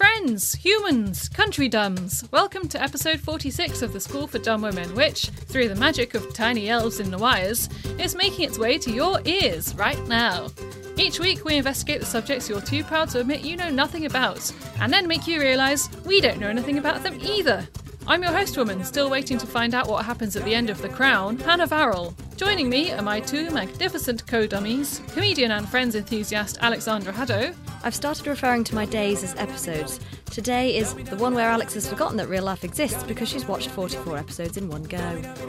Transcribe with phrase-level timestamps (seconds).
[0.00, 5.24] Friends, humans, country dumbs, welcome to episode 46 of the School for Dumb Women, which,
[5.28, 9.20] through the magic of tiny elves in the wires, is making its way to your
[9.26, 10.48] ears right now.
[10.96, 14.50] Each week, we investigate the subjects you're too proud to admit you know nothing about,
[14.80, 17.68] and then make you realise we don't know anything about them either.
[18.06, 20.80] I'm your host woman, still waiting to find out what happens at the end of
[20.82, 22.14] The Crown, Hannah Varrall.
[22.36, 27.94] Joining me are my two magnificent co dummies, comedian and Friends enthusiast Alexandra Haddow, I've
[27.94, 30.00] started referring to my days as episodes.
[30.30, 33.68] Today is the one where Alex has forgotten that real life exists because she's watched
[33.68, 34.98] 44 episodes in one go.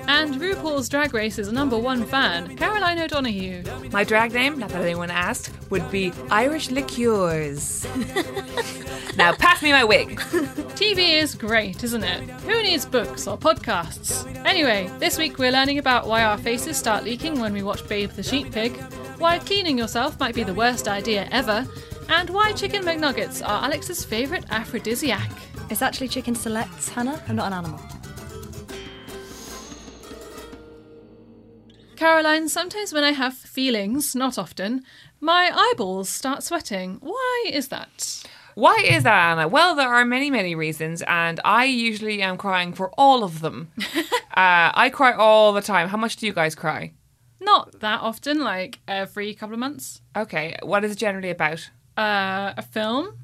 [0.07, 3.63] and RuPaul's Drag Race's number one fan, Caroline O'Donoghue.
[3.91, 7.85] My drag name, not that anyone asked, would be Irish Liqueurs.
[9.17, 10.09] now pass me my wig.
[10.75, 12.29] TV is great, isn't it?
[12.41, 14.25] Who needs books or podcasts?
[14.45, 18.09] Anyway, this week we're learning about why our faces start leaking when we watch Babe
[18.11, 18.75] the Sheep Pig,
[19.17, 21.67] why cleaning yourself might be the worst idea ever,
[22.09, 25.31] and why chicken McNuggets are Alex's favourite aphrodisiac.
[25.69, 27.21] It's actually chicken selects, Hannah.
[27.27, 27.79] I'm not an animal.
[31.95, 34.83] Caroline, sometimes when I have feelings, not often,
[35.19, 36.97] my eyeballs start sweating.
[36.99, 38.23] Why is that?
[38.55, 39.47] Why is that, Anna?
[39.47, 43.71] Well, there are many, many reasons, and I usually am crying for all of them.
[43.77, 45.87] uh, I cry all the time.
[45.89, 46.93] How much do you guys cry?
[47.39, 50.01] Not that often, like every couple of months.
[50.15, 51.69] Okay, what is it generally about?
[51.97, 53.17] Uh, a film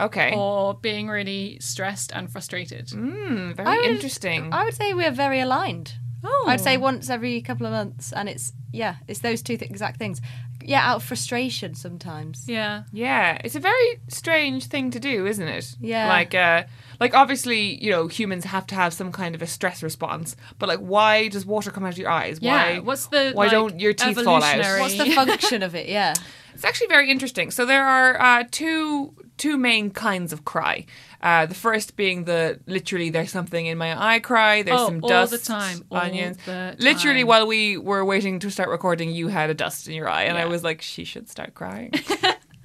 [0.00, 2.90] Okay, or being really stressed and frustrated.
[2.90, 4.52] Hmm, very I would- interesting.
[4.52, 5.94] I would say we're very aligned.
[6.24, 6.44] Oh.
[6.48, 9.98] I'd say once every couple of months, and it's, yeah, it's those two th- exact
[9.98, 10.20] things.
[10.66, 12.44] Yeah, out of frustration sometimes.
[12.48, 12.84] Yeah.
[12.92, 15.76] Yeah, it's a very strange thing to do, isn't it?
[15.80, 16.08] Yeah.
[16.08, 16.64] Like, uh,
[17.00, 20.68] like obviously, you know, humans have to have some kind of a stress response, but
[20.68, 22.38] like, why does water come out of your eyes?
[22.40, 22.74] Yeah.
[22.74, 22.78] Why?
[22.78, 24.58] What's the why like, don't your teeth fall out?
[24.80, 25.88] What's the function of it?
[25.88, 26.14] Yeah.
[26.54, 27.50] It's actually very interesting.
[27.50, 30.86] So there are uh, two two main kinds of cry.
[31.20, 34.62] Uh, the first being the literally there's something in my eye cry.
[34.62, 36.36] There's Oh, some all dust, the time, all onions.
[36.46, 37.26] the Literally, time.
[37.28, 40.36] while we were waiting to start recording, you had a dust in your eye, and
[40.38, 41.92] I was like, she should start crying.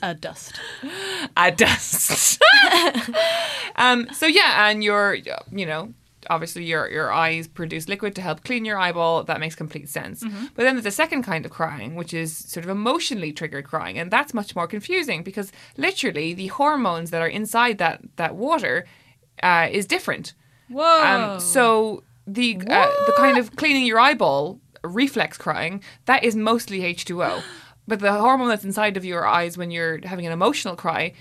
[0.04, 0.54] A dust.
[1.36, 2.40] a dust.
[3.78, 5.92] um, so yeah, and your, you know,
[6.30, 9.24] obviously your your eyes produce liquid to help clean your eyeball.
[9.24, 10.24] That makes complete sense.
[10.56, 13.98] But then there's a second kind of crying, which is sort of emotionally triggered crying,
[13.98, 18.86] and that's much more confusing because literally the hormones that are inside that that water
[19.44, 20.34] uh, is different.
[20.70, 21.04] Whoa.
[21.04, 26.84] Um, so the uh, the kind of cleaning your eyeball reflex crying that is mostly
[26.84, 27.42] H two O,
[27.88, 31.14] but the hormone that's inside of your eyes when you're having an emotional cry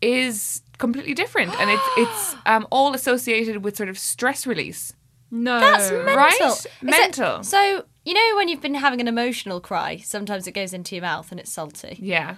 [0.00, 4.92] is completely different, and it's it's um, all associated with sort of stress release.
[5.30, 5.60] no.
[5.60, 6.14] That's mental.
[6.16, 6.40] Right?
[6.40, 7.42] Is it- Mental.
[7.44, 11.02] so, you know, when you've been having an emotional cry, sometimes it goes into your
[11.02, 11.96] mouth and it's salty.
[12.00, 12.36] Yeah.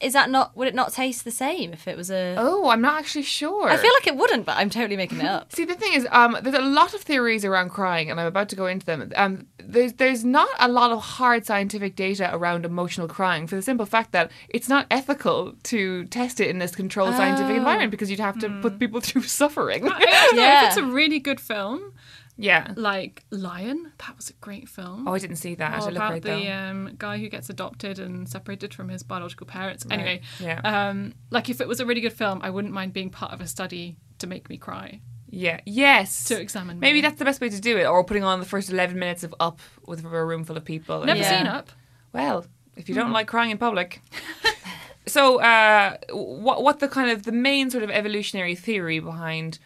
[0.00, 2.36] Is that not, would it not taste the same if it was a.
[2.38, 3.68] Oh, I'm not actually sure.
[3.68, 5.52] I feel like it wouldn't, but I'm totally making it up.
[5.56, 8.48] See, the thing is, um, there's a lot of theories around crying, and I'm about
[8.50, 9.12] to go into them.
[9.16, 13.62] Um, there's there's not a lot of hard scientific data around emotional crying for the
[13.62, 18.08] simple fact that it's not ethical to test it in this controlled scientific environment because
[18.08, 19.88] you'd have to put people through suffering.
[19.90, 20.62] I don't know Yeah.
[20.62, 21.92] if it's a really good film,
[22.38, 22.72] yeah.
[22.76, 23.92] like Lion.
[23.98, 25.06] That was a great film.
[25.06, 25.78] Oh, I didn't see that.
[25.80, 29.84] Looked about the um, guy who gets adopted and separated from his biological parents.
[29.90, 30.60] Anyway, Yeah.
[30.64, 33.40] um, like if it was a really good film, I wouldn't mind being part of
[33.40, 35.00] a study to make me cry.
[35.30, 35.60] yeah.
[35.66, 36.24] Yes.
[36.24, 37.00] To examine Maybe me.
[37.02, 39.34] that's the best way to do it, or putting on the first 11 minutes of
[39.38, 41.04] Up with a room full of people.
[41.04, 41.38] Never Yeah.
[41.38, 41.70] seen Up.
[42.14, 42.46] Well,
[42.76, 44.00] if you don't like crying in public.
[45.06, 49.58] so, uh, what what the kind of the main sort of evolutionary theory behind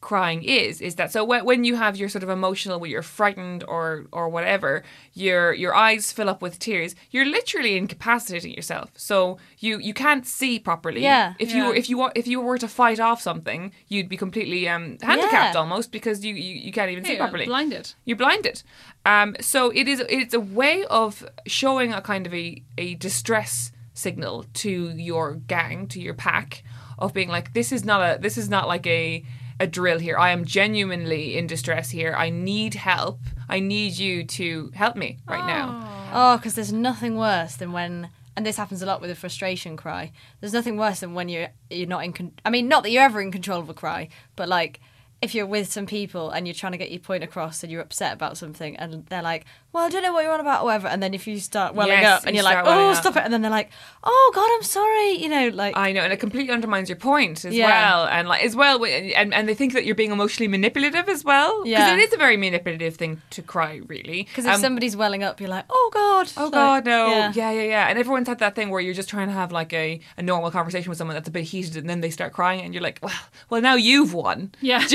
[0.00, 3.02] crying is is that so when, when you have your sort of emotional where you're
[3.02, 8.90] frightened or or whatever your your eyes fill up with tears you're literally incapacitating yourself
[8.94, 11.34] so you you can't see properly Yeah.
[11.40, 11.68] if you Yeah.
[11.68, 14.98] were if you were if you were to fight off something you'd be completely um
[15.02, 15.60] handicapped Yeah.
[15.60, 17.92] almost because you you, you can't even see Yeah, properly blinded.
[18.04, 18.62] you're blinded.
[19.04, 23.72] Um, so it is it's a way of showing a kind of a, a distress
[23.94, 26.62] signal to your gang, to your pack,
[26.98, 29.24] of being like, this is not a this is not like a
[29.60, 30.16] a drill here.
[30.16, 32.14] I am genuinely in distress here.
[32.16, 33.20] I need help.
[33.48, 36.10] I need you to help me right now.
[36.12, 39.14] Oh, oh because there's nothing worse than when, and this happens a lot with a
[39.14, 40.12] frustration cry.
[40.40, 42.12] There's nothing worse than when you're you're not in.
[42.12, 44.80] Con- I mean, not that you're ever in control of a cry, but like
[45.20, 47.82] if you're with some people and you're trying to get your point across and you're
[47.82, 50.66] upset about something and they're like, "Well, I don't know what you're on about," or
[50.66, 52.86] whatever, and then if you start welling Yes, up and you you're like, start welling
[52.86, 52.96] "Oh, up.
[52.96, 53.70] stop it," and then they're like,
[54.04, 57.44] "Oh God, I'm sorry," you know, like I know, and it completely undermines your point
[57.44, 57.66] as Yeah.
[57.66, 61.24] well, and like as well, and and they think that you're being emotionally manipulative as
[61.24, 61.78] well, Yeah.
[61.78, 61.96] because Yeah.
[61.98, 64.22] it is a very manipulative thing to cry, really.
[64.24, 67.06] because if Um, somebody's welling up, you're like, "Oh God, Oh Like, God, no!
[67.10, 67.32] yeah.
[67.34, 67.50] Yeah.
[67.52, 70.00] yeah, yeah, And everyone's had that thing where you're just trying to have like a,
[70.16, 72.72] a normal conversation with someone that's a bit heated, and then they start crying, and
[72.74, 73.12] you're like, well,
[73.50, 74.52] well, now you've won.
[74.60, 74.78] Yeah.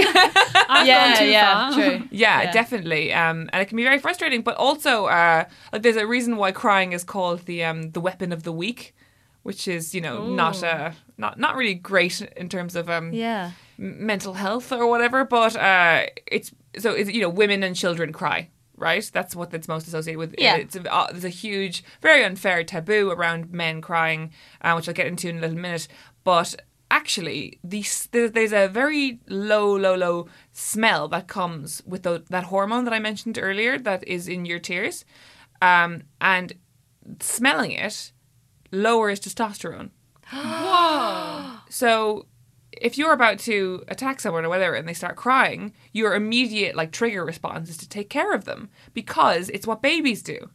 [0.69, 1.73] I've yeah, gone too yeah, far.
[1.73, 2.07] true.
[2.11, 2.51] Yeah, Yeah.
[2.51, 3.13] definitely.
[3.13, 6.51] Um, and it can be very frustrating, but also uh, like there's a reason why
[6.51, 8.95] crying is called the um the weapon of the weak,
[9.43, 13.51] which is you know not uh not not really great in terms of um Yeah.
[13.79, 16.05] m- mental health or whatever, but uh,
[16.35, 18.49] it's so it's, you know women and children cry.
[18.75, 20.33] Right, that's what that's most associated with.
[20.37, 20.55] Yeah.
[20.57, 24.31] it's a, uh, there's a huge, very unfair taboo around men crying,
[24.61, 25.87] uh, which I'll get into in a little minute.
[26.23, 26.55] But
[26.93, 32.85] actually, these, there's a very low, low, low smell that comes with the, that hormone
[32.85, 35.03] that I mentioned earlier that is in your tears,
[35.59, 36.53] um, and
[37.19, 38.11] smelling it
[38.71, 39.89] lowers testosterone.
[40.31, 41.59] Whoa.
[41.69, 42.27] So
[42.71, 46.91] if you're about to attack someone or whatever and they start crying, your immediate like
[46.91, 50.49] trigger response is to take care of them because it's what babies do.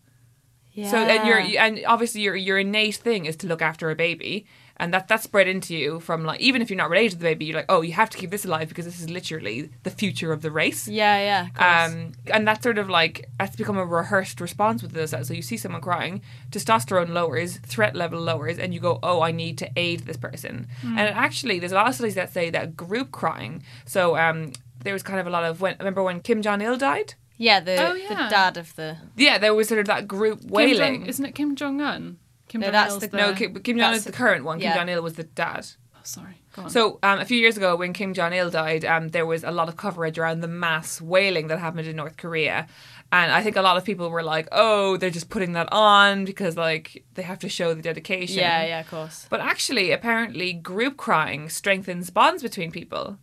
[0.79, 0.91] Yeah.
[0.93, 4.47] So and your and obviously your your innate thing is to look after a baby,
[4.81, 7.25] and that that's spread into you from like even if you're not related to the
[7.25, 9.91] baby, you're like, oh, you have to keep this alive because this is literally the
[9.91, 10.87] future of the race.
[10.87, 11.47] yeah, yeah.
[11.47, 11.93] of course.
[11.95, 15.11] Um, and that's sort of like that's become a rehearsed response with this.
[15.11, 19.33] So you see someone crying, testosterone lowers, threat level lowers, and you go, "Oh, I
[19.33, 22.77] need to aid this person." And actually, there's a lot of studies that say that
[22.77, 23.63] group crying.
[23.85, 24.53] So um,
[24.85, 27.15] there was kind of a lot of when remember when Kim Jong Il died.
[27.37, 31.01] yeah, the Oh, the dad of the Yeah, there was sort of that group wailing.
[31.01, 32.19] Jong, isn't it Kim Jong Un?
[32.49, 34.61] Kim No, that's the- the no, Kim, Kim Jong Il is the current one.
[34.61, 34.75] Kim.
[34.75, 35.67] Jong Il was the dad.
[35.95, 36.39] Oh, sorry.
[36.67, 39.51] So um, a few years ago, when Kim Jong Il died, um, there was a
[39.53, 42.67] lot of coverage around the mass wailing that happened in North Korea,
[43.13, 46.25] and I think a lot of people were like, "Oh, they're just putting that on
[46.25, 49.27] because like they have to show the dedication." yeah, yeah, of course.
[49.31, 53.19] But actually, apparently, group crying strengthens bonds between people.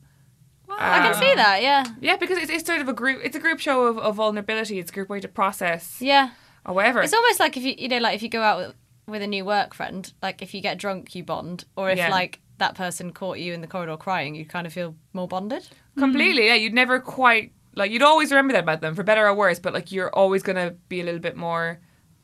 [0.68, 0.78] Wow.
[0.80, 1.62] I can see that.
[1.62, 3.22] Yeah, Yeah, because it's, it's sort of a group.
[3.24, 4.80] It's a group show of, of vulnerability.
[4.80, 6.32] It's a group way to process yeah.
[6.66, 7.02] or whatever.
[7.02, 8.76] It's almost like if you you know like if you go out with,
[9.08, 12.10] with a new work friend, like if you get drunk, you bond, or if Yeah.
[12.10, 15.68] like that person caught you in the corridor crying, you kind of feel more bonded.
[15.98, 16.56] Completely, yeah.
[16.56, 19.74] You'd never quite like you'd always remember that about them for better or worse, but
[19.74, 21.80] like you're always gonna be a little bit more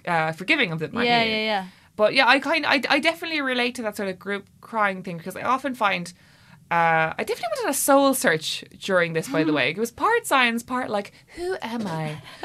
[0.08, 0.96] uh, forgiving of them.
[0.96, 1.32] aren't yeah, you?
[1.32, 1.66] yeah, yeah.
[1.98, 5.18] But yeah, I kind I, I definitely relate to that sort of group crying thing
[5.18, 6.12] because I often find
[6.72, 9.28] uh, I definitely went on a soul search during this.
[9.28, 12.18] By the way, it was part science, part like who am I?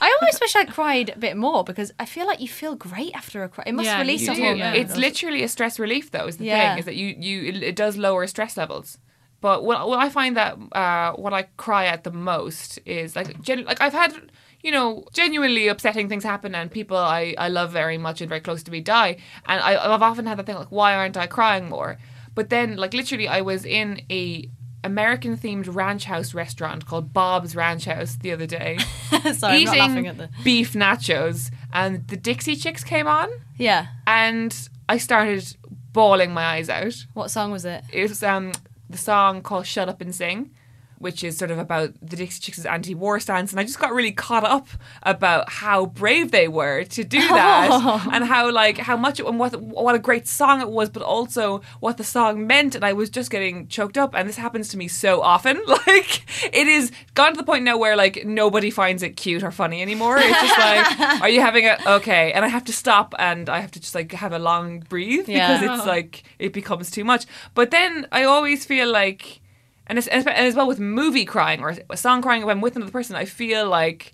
[0.00, 3.14] I almost wish I cried a bit more because I feel like you feel great
[3.14, 3.64] after a cry.
[3.66, 4.58] It must Yeah, release you hormone.
[4.58, 4.72] yeah.
[4.74, 6.26] It's literally a stress relief, though.
[6.26, 6.70] Is the Yeah.
[6.70, 8.98] thing is that you you it, it does lower stress levels.
[9.40, 13.40] But what, what I find that uh, what I cry at the most is like
[13.40, 14.12] gen- like I've had
[14.62, 18.40] you know genuinely upsetting things happen and people I, I love very much and very
[18.40, 21.28] close to me die and I, I've often had that thing like why aren't I
[21.28, 21.98] crying more?
[22.38, 24.48] But then like literally I was in a
[24.84, 28.78] American themed ranch house restaurant called Bob's Ranch House the other day.
[29.10, 30.28] Sorry, I'm not eating laughing at the.
[30.44, 33.88] beef nachos and the Dixie Chicks came on Yeah.
[34.06, 34.54] and
[34.88, 35.56] I started
[35.92, 36.94] bawling my eyes out.
[37.14, 37.82] What song was it?
[37.92, 38.52] It was um,
[38.88, 40.50] the song called "Shut Up and Sing,"
[40.98, 44.12] which is sort of about the Dixie Chicks' anti-war stance, and I just got really
[44.12, 44.68] caught up
[45.02, 49.60] about how brave they were to do that, and how like how much and what
[49.60, 53.10] what a great song it was, but also what the song meant, and I was
[53.10, 55.58] just getting choked up, and this happens to me so often.
[55.88, 56.24] Like
[56.54, 59.80] it is gone to the point now where like nobody finds it cute or funny
[59.80, 60.18] anymore.
[60.18, 62.32] It's just like, are you having a okay?
[62.32, 65.28] And I have to stop and I have to just like have a long breathe
[65.28, 65.60] Yeah.
[65.60, 67.24] because it's like it becomes too much.
[67.54, 69.40] But then I always feel like,
[69.88, 72.92] and, and as well with movie crying or a song crying when I'm with another
[72.92, 74.12] person, I feel like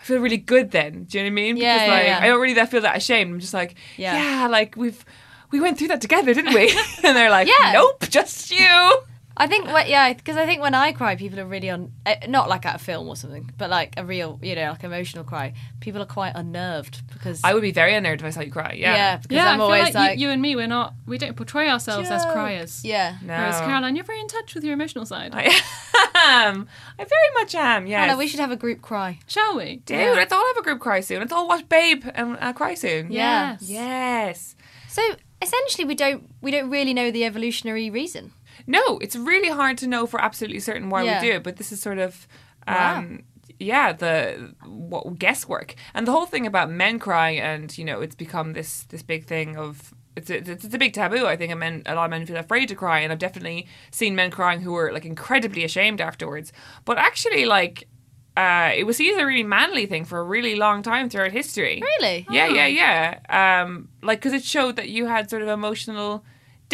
[0.00, 0.70] I feel really good.
[0.70, 1.56] Then do you know what I mean?
[1.56, 2.18] Yeah, because yeah, like yeah.
[2.22, 3.32] I don't really feel that ashamed.
[3.32, 4.14] I'm just like, Yeah.
[4.42, 5.04] yeah, like we've
[5.50, 6.70] we went through that together, didn't we?
[7.04, 7.72] and they're like, Yeah.
[7.72, 8.92] nope, just you.
[9.36, 12.14] I think, what, yeah, because I think when I cry, people are really on, uh,
[12.28, 15.24] not like at a film or something, but like a real, you know, like emotional
[15.24, 15.54] cry.
[15.80, 18.74] People are quite unnerved because I would be very unnerved if I saw you cry.
[18.78, 18.94] Yeah.
[18.94, 20.94] yeah, because yeah, I'm I feel always like, like, you, you and me, we're not,
[21.06, 22.84] we don't portray ourselves as "Joe." criers.
[22.84, 23.34] Yeah, No.
[23.34, 25.34] Whereas Caroline, you're very in touch with your emotional side.
[25.34, 25.46] I
[26.14, 26.68] am.
[26.98, 27.88] I very much am.
[27.88, 28.04] Yeah.
[28.04, 29.18] Anna, we should have a group cry.
[29.26, 29.76] Shall we?
[29.84, 31.18] Dude, let's all have a group cry soon.
[31.18, 33.10] Let's all watch Babe and uh, cry soon.
[33.10, 33.56] Yeah.
[33.60, 33.68] Yes.
[33.68, 34.56] Yes.
[34.88, 35.02] So
[35.42, 38.30] essentially, we don't we don't really know the evolutionary reason.
[38.66, 41.20] No, it's really hard to know for absolutely certain why Yeah.
[41.20, 42.26] we do it, but this is sort of,
[42.66, 42.98] Wow.
[42.98, 43.24] um,
[43.58, 48.14] yeah, the what, guesswork and the whole thing about men crying, and you know, it's
[48.16, 49.94] become this this big thing of.
[50.16, 51.26] It's a, it's a big taboo.
[51.26, 53.66] I think and men, a lot of men feel afraid to cry, and I've definitely
[53.90, 56.52] seen men crying who were like incredibly ashamed afterwards.
[56.84, 57.88] But actually, like,
[58.36, 61.32] uh, it was seen as a really manly thing for a really long time throughout
[61.32, 61.82] history.
[61.82, 62.26] Really?
[62.30, 63.62] Yeah, yeah, yeah.
[63.62, 66.24] Um, like because it showed that you had sort of emotional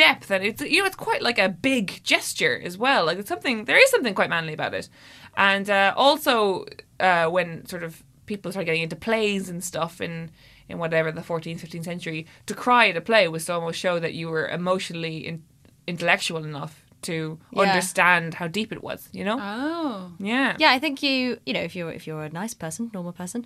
[0.04, 3.02] depth, and it's you know it's quite like a big gesture as well.
[3.08, 4.88] Like it's something there is something quite manly about it,
[5.36, 6.64] and uh, also
[7.08, 7.92] uh, when sort of
[8.26, 10.30] people started getting into plays and stuff in
[10.68, 13.98] in whatever the 14th 15th century to cry at a play was to almost show
[14.00, 15.42] that you were emotionally in,
[15.86, 17.62] intellectual enough to Yeah.
[17.62, 20.12] understand how deep it was you know Oh.
[20.34, 23.12] yeah Yeah, I think you you know if you're if you're a nice person, normal
[23.22, 23.40] person,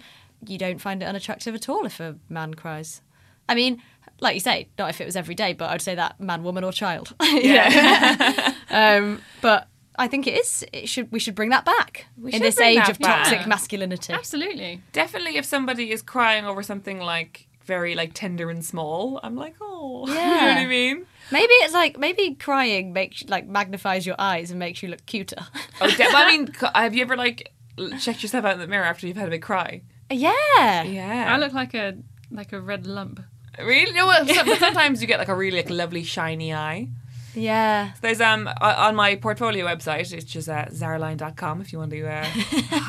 [0.50, 3.00] you don't find it unattractive at all if a man cries.
[3.48, 3.72] I mean,
[4.20, 6.64] like you say, not if it was every day, but I'd say that man, woman,
[6.64, 7.14] or child.
[7.22, 8.54] yeah.
[8.70, 10.64] um, but I think it is.
[10.72, 13.24] It should we should bring that back in this age of back.
[13.24, 14.12] toxic masculinity.
[14.12, 14.82] Absolutely.
[14.92, 19.54] definitely if somebody is crying over something like very like tender and small i'm like
[19.58, 20.14] oh yeah.
[20.14, 24.50] you know what i mean Maybe it's like maybe crying makes like magnifies your eyes
[24.50, 25.38] and makes you look cuter.
[25.80, 27.54] oh de- I mean have you ever like
[27.98, 29.80] checked yourself out in the mirror after you've had a big cry
[30.10, 30.82] yeah.
[30.82, 31.96] yeah I look like a
[32.30, 33.20] like a red lump.
[33.58, 34.26] Really no well,
[34.58, 36.88] sometimes you get like a really like lovely shiny eye
[37.34, 37.92] Yeah.
[38.00, 42.24] there's um on my portfolio website which is uh, zaraline.com if you want to uh,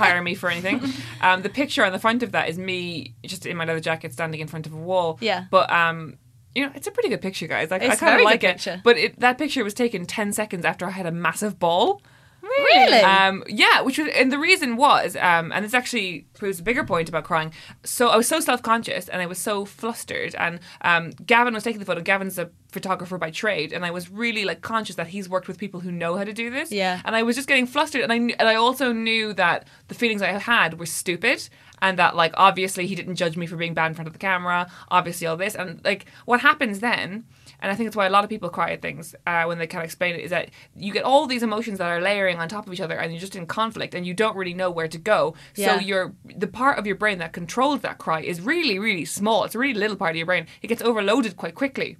[0.01, 0.81] hire me for anything
[1.21, 4.13] um the picture on the front of that is me just in my leather jacket
[4.13, 5.45] standing in front of a wall Yeah.
[5.51, 6.17] but um
[6.57, 7.69] you know, it's a pretty good picture, guys.
[7.69, 8.51] Like, I kind of like it.
[8.53, 8.79] picture.
[8.81, 12.01] But it, that picture was taken 10 seconds after I had a massive ball.
[12.45, 12.99] Really?
[12.99, 16.83] Um, yeah, which was, and the reason was, um, and this actually proves a bigger
[16.83, 17.51] point about crying.
[17.83, 20.35] So I was so self conscious and I was so flustered.
[20.35, 22.01] And um, Gavin was taking the photo.
[22.01, 25.57] Gavin's a photographer by trade, and I was really like conscious that he's worked with
[25.57, 26.71] people who know how to do this.
[26.71, 27.01] Yeah.
[27.05, 30.21] And I was just getting flustered, and I and I also knew that the feelings
[30.21, 31.47] I had were stupid.
[31.81, 34.19] And that, like, obviously he didn't judge me for being bad in front of the
[34.19, 34.71] camera.
[34.89, 35.55] Obviously, all this.
[35.55, 37.25] And, like, what happens then
[37.65, 39.65] and I think that's why a lot of people cry at things uh, when they
[39.65, 40.21] can't explain it.
[40.21, 42.95] Is that you get all these emotions that are layering on top of each other,
[42.95, 45.33] and you're just in conflict, and you don't really know where to go.
[45.55, 45.79] Yeah.
[45.79, 49.45] So your the part of your brain that controls that cry is really, really small.
[49.45, 50.45] It's a really little part of your brain.
[50.61, 51.97] It gets overloaded quite quickly,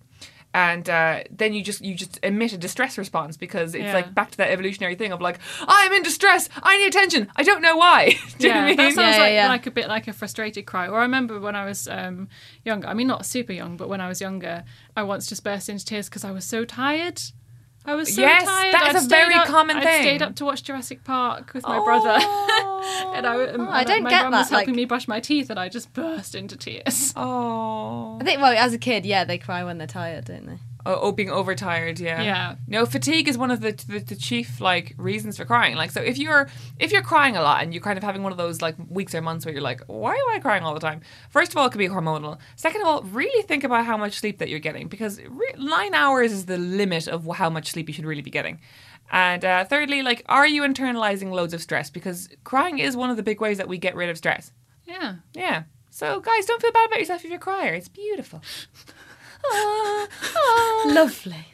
[0.55, 3.93] and uh, then you just you just emit a distress response because it's Yeah.
[3.93, 6.47] like back to that evolutionary thing of like I'm in distress.
[6.63, 7.27] I need attention.
[7.35, 8.11] I don't know why.
[8.39, 8.95] Do you know yeah, what that mean?
[8.95, 9.47] sounds Yeah, like, yeah, yeah.
[9.49, 10.87] like a bit like a frustrated cry.
[10.87, 12.29] Or I remember when I was um,
[12.63, 12.87] younger.
[12.87, 14.63] I mean, not super young, but when I was younger,
[14.95, 17.21] I once just burst into tears because I was so tired.
[17.87, 18.73] I was so Yes, tired.
[18.73, 19.87] that is I'd a very up- common thing.
[19.87, 22.09] I'd stayed up to watch Jurassic Park with my brother,
[23.15, 25.07] and I, and Oh, I don't my get mum that, was helping like- me brush
[25.07, 27.13] my teeth, and I just burst into tears.
[27.15, 28.17] Oh.
[28.19, 30.57] I think well, as a kid, yeah, they cry when they're tired, don't they?
[30.87, 32.21] Oh, oh, being overtired, yeah.
[32.21, 32.55] Yeah.
[32.67, 35.75] No, fatigue is one of the, the the chief like reasons for crying.
[35.75, 36.47] Like, so if you're
[36.79, 39.15] if you're crying a lot and you're kind of having one of those like weeks
[39.15, 41.01] or months where you're like, why am I crying all the time?
[41.31, 42.37] First of all, it could be hormonal.
[42.55, 45.93] Second of all, really think about how much sleep that you're getting because re- nine
[45.95, 48.59] hours is the limit of how much sleep you should really be getting.
[49.11, 51.89] And uh, thirdly, like, are you internalizing loads of stress?
[51.89, 54.51] Because crying is one of the big ways that we get rid of stress.
[54.85, 55.15] Yeah.
[55.33, 55.63] Yeah.
[55.89, 57.73] So, guys, don't feel bad about yourself if you're a crier.
[57.73, 58.41] It's beautiful.
[60.85, 61.45] Lovely.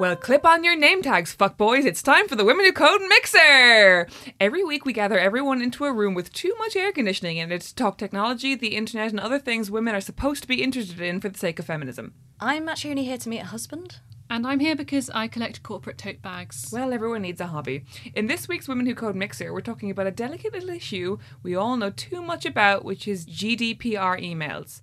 [0.00, 1.84] Well, clip on your name tags, fuckboys.
[1.84, 4.08] It's time for the Women Who Code Mixer.
[4.40, 7.60] Every week, we gather everyone into a room with too much air conditioning in it
[7.60, 11.20] to talk technology, the internet, and other things women are supposed to be interested in
[11.20, 12.14] for the sake of feminism.
[12.40, 13.98] I'm actually only here to meet a husband.
[14.32, 16.70] And I'm here because I collect corporate tote bags.
[16.72, 17.84] Well, everyone needs a hobby.
[18.14, 21.56] In this week's Women Who Code Mixer, we're talking about a delicate little issue we
[21.56, 24.82] all know too much about, which is GDPR emails.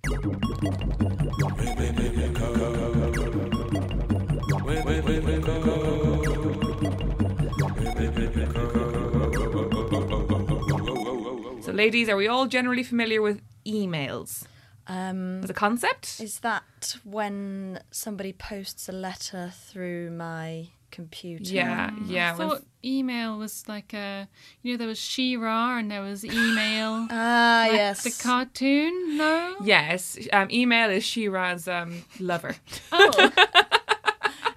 [11.64, 14.46] So, ladies, are we all generally familiar with emails
[14.88, 16.20] Um, as a concept?
[16.20, 21.44] is that when somebody posts a letter through my computer.
[21.52, 22.32] Yeah, yeah.
[22.34, 24.28] I when- thought email was like a,
[24.62, 27.06] you know, there was She-Ra and there was email.
[27.10, 28.04] Ah, like yes.
[28.04, 29.56] The cartoon, no?
[29.62, 32.56] yes, um, email is She-Ra's um, lover.
[32.92, 33.30] Oh,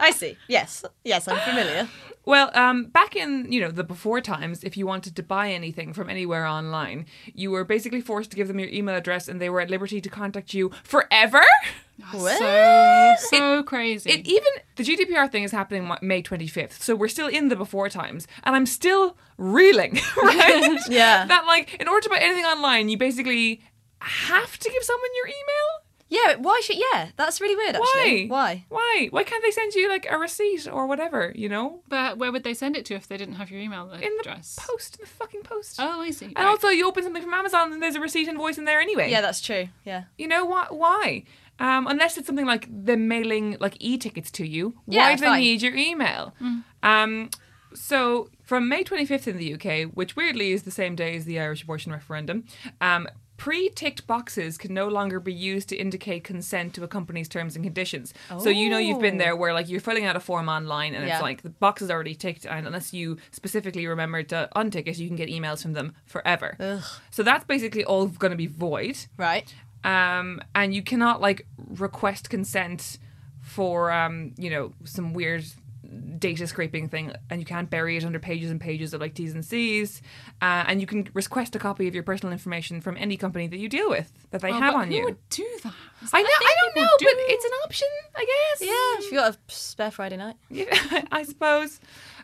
[0.02, 0.38] I see.
[0.48, 0.84] Yes.
[1.04, 1.88] Yes, I'm familiar.
[2.24, 5.92] Well, um, back in you know the before times, if you wanted to buy anything
[5.92, 9.50] from anywhere online, you were basically forced to give them your email address, and they
[9.50, 11.42] were at liberty to contact you forever.
[12.12, 14.12] so so crazy.
[14.12, 17.56] It even the GDPR thing is happening May twenty fifth, so we're still in the
[17.56, 20.80] before times, and I'm still reeling, right?
[20.90, 21.26] Yeah.
[21.26, 23.62] That like in order to buy anything online, you basically
[24.00, 25.81] have to give someone your email.
[26.12, 28.28] Yeah, why should yeah, that's really weird actually.
[28.28, 28.66] Why?
[28.68, 28.76] Why?
[28.78, 29.08] Why?
[29.12, 31.32] Why can't they send you like a receipt or whatever?
[31.34, 33.90] You know, but where would they send it to if they didn't have your email
[33.92, 34.58] in the address?
[34.60, 35.78] post, in the fucking post.
[35.80, 36.26] Oh, I see.
[36.26, 36.46] And Right.
[36.48, 39.10] also, you open something from Amazon and there's a receipt invoice in there anyway.
[39.10, 39.70] Yeah, that's true.
[39.86, 40.04] Yeah.
[40.18, 40.76] You know what?
[40.78, 41.24] Why?
[41.60, 44.74] Um, unless it's something like them mailing like e-tickets to you.
[44.88, 46.34] Yeah, why do they need your email?
[46.84, 47.30] Um,
[47.74, 51.40] so from May 25th in the UK, which weirdly is the same day as the
[51.40, 52.44] Irish abortion referendum,
[52.82, 53.08] um,
[53.46, 57.66] pre-ticked boxes can no longer be used to indicate consent to a company's terms and
[57.66, 58.14] conditions.
[58.40, 61.08] So you know you've been there where like you're filling out a form online and
[61.08, 61.16] Yeah.
[61.16, 65.00] it's like the box is already ticked and unless you specifically remember to untick it,
[65.00, 66.50] you can get emails from them forever.
[67.10, 69.52] So that's basically all going to be void Right.
[69.84, 71.48] um, and you cannot like
[71.86, 73.00] request consent
[73.42, 75.46] for um, you know some weird
[76.18, 79.34] data scraping thing and you can't bury it under pages and pages of like T's
[79.34, 80.02] and C's
[80.42, 83.58] uh, and you can request a copy of your personal information from any company that
[83.58, 85.74] you deal with that they Oh, have on who you would do that?
[86.14, 87.06] I know I, don't know do.
[87.06, 90.36] but it's an option I guess Yeah, if you got a spare Friday night.
[90.50, 91.80] yeah, I suppose.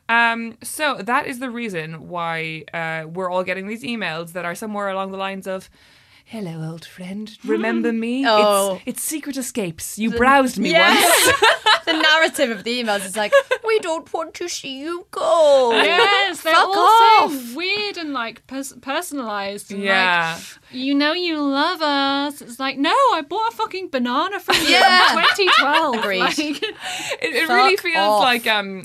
[0.09, 4.55] Um, so that is the reason why uh, we're all getting these emails that are
[4.55, 5.69] somewhere along the lines of.
[6.29, 7.37] Hello, old friend.
[7.45, 8.25] Remember me?
[8.27, 8.75] Oh.
[8.85, 9.97] It's, it's Secret Escapes.
[9.97, 10.93] You browsed me Yeah.
[10.93, 11.39] once.
[11.85, 13.31] the narrative of the emails is like,
[13.65, 15.71] we don't want to see you go.
[15.71, 17.31] Yes, they're Fuck all off.
[17.31, 19.71] so weird and like pers- personalized.
[19.71, 20.33] And Yeah.
[20.35, 22.41] Like, you know you love us.
[22.41, 25.13] It's like, no, I bought a fucking banana from you Yeah.
[25.13, 25.95] in 2012.
[25.95, 26.19] Agreed.
[26.19, 26.75] Like, It,
[27.21, 28.21] it really feels off.
[28.21, 28.83] like um,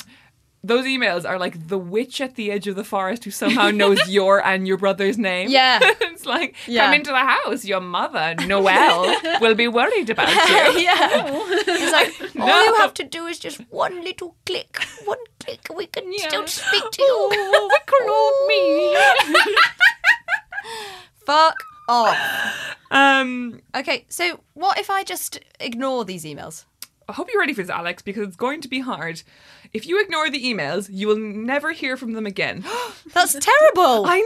[0.64, 3.98] those emails are like the witch at the edge of the forest who somehow knows
[4.08, 5.50] your and your brother's name.
[5.50, 5.80] Yeah.
[5.82, 6.86] it's like, Yeah.
[6.86, 7.64] come into the house.
[7.64, 10.82] Your mother, Noelle, will be worried about you.
[10.82, 11.24] yeah.
[11.66, 12.62] It's like, all No.
[12.62, 14.78] you have to do is just one little click.
[15.04, 16.28] One click, and we can Yeah.
[16.28, 17.30] still speak to you.
[17.94, 19.44] oh, me.
[21.26, 21.56] Fuck
[21.88, 22.16] off.
[22.90, 26.64] Um, Okay, so what if I just ignore these emails?
[27.08, 29.22] I hope you're ready for this, Alex, because it's going to be hard.
[29.72, 32.62] If you ignore the emails, you will never hear from them again.
[33.14, 34.04] That's terrible.
[34.06, 34.20] I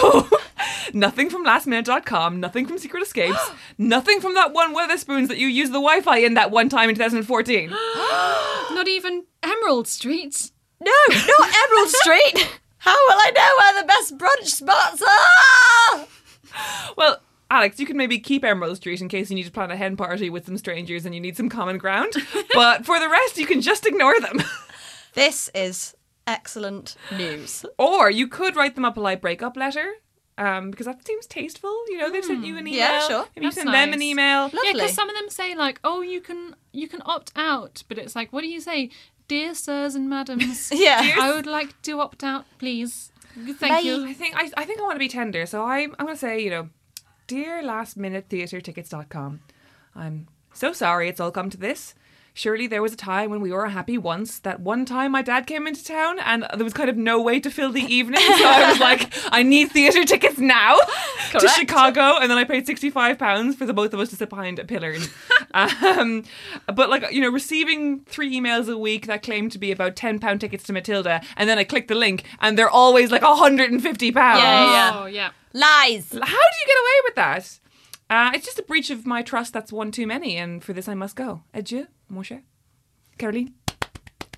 [0.00, 0.28] know!
[0.94, 5.72] nothing from lastminute.com, nothing from Secret Escapes, nothing from that one Wetherspoons that you used
[5.72, 7.70] the Wi Fi in that one time in 2014.
[7.70, 10.52] Not even Emerald Street.
[10.80, 12.60] No, not Emerald Street.
[12.78, 16.94] How will I know where the best brunch spots are?
[16.96, 19.76] well, Alex, you can maybe keep Emerald Street in case you need to plan a
[19.76, 22.12] hen party with some strangers and you need some common ground.
[22.54, 24.42] but for the rest, you can just ignore them.
[25.14, 25.94] This is
[26.26, 27.64] excellent news.
[27.78, 29.94] or you could write them up a polite breakup letter.
[30.38, 32.10] Um, because that seems tasteful, you know.
[32.10, 32.78] They've sent you an email.
[32.78, 33.26] Yeah, sure.
[33.36, 34.00] Maybe you That's send them an nice.
[34.02, 34.48] email.
[34.48, 34.72] Yeah, Lovely.
[34.72, 38.16] because some of them say like, "Oh, you can you can opt out," but it's
[38.16, 38.88] like, what do you say,
[39.28, 40.70] dear sirs and madams?
[40.74, 41.16] Yeah.
[41.20, 43.12] I would like to opt out, please.
[43.34, 43.80] Thank Bye.
[43.80, 44.06] you.
[44.06, 46.40] I think I, I think I want to be tender, so I'm I'm gonna say,
[46.40, 46.70] you know,
[47.26, 49.40] dear last minute theatre tickets.com.
[49.94, 51.94] I'm so sorry it's all come to this.
[52.34, 54.38] Surely there was a time when we were happy once.
[54.40, 57.40] That one time my dad came into town and there was kind of no way
[57.40, 58.20] to fill the evening.
[58.20, 60.78] So I was like, I need theatre tickets now
[61.32, 62.18] to Chicago.
[62.18, 64.96] And then I paid £65 for the both of us to sit behind a pillar.
[65.54, 66.24] um,
[66.74, 70.40] but like, you know, receiving three emails a week that claim to be about £10
[70.40, 71.20] tickets to Matilda.
[71.36, 74.14] And then I click the link and they're always like £150.
[74.14, 74.92] Yeah, yeah.
[74.94, 75.30] Oh yeah.
[75.52, 76.12] Lies.
[76.12, 77.58] How do you get away with that?
[78.12, 80.86] Uh, it's just a breach of my trust that's one too many, and for this
[80.86, 81.44] I must go.
[81.54, 82.42] Adieu, mon cher.
[83.18, 83.54] Caroline.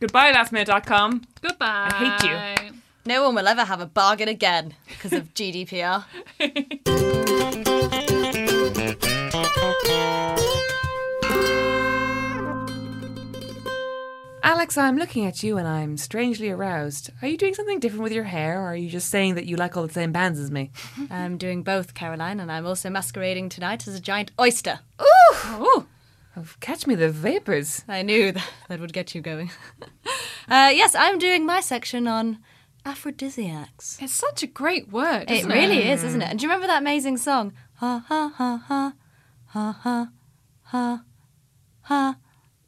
[0.01, 1.23] Goodbye, lastminute.com.
[1.41, 1.89] Goodbye.
[1.91, 2.31] I hate
[2.71, 2.81] you.
[3.07, 6.05] No one will ever have a bargain again because of GDPR.
[14.43, 17.11] Alex, I'm looking at you and I'm strangely aroused.
[17.23, 19.57] Are you doing something different with your hair, or are you just saying that you
[19.57, 20.71] like all the same bands as me?
[21.11, 24.81] I'm doing both, Caroline, and I'm also masquerading tonight as a giant oyster.
[26.37, 27.85] Oh, catch me the vapors.
[27.89, 29.51] I knew that, that would get you going.
[30.49, 32.39] uh, yes, I'm doing my section on
[32.85, 33.99] aphrodisiacs.
[34.01, 35.31] It's such a great word.
[35.31, 36.29] It really is, isn't it?
[36.31, 37.53] And do you remember that amazing song?
[37.77, 38.95] Ha ha ha ha
[39.47, 40.11] ha ha
[40.65, 41.03] ha
[41.83, 42.17] ha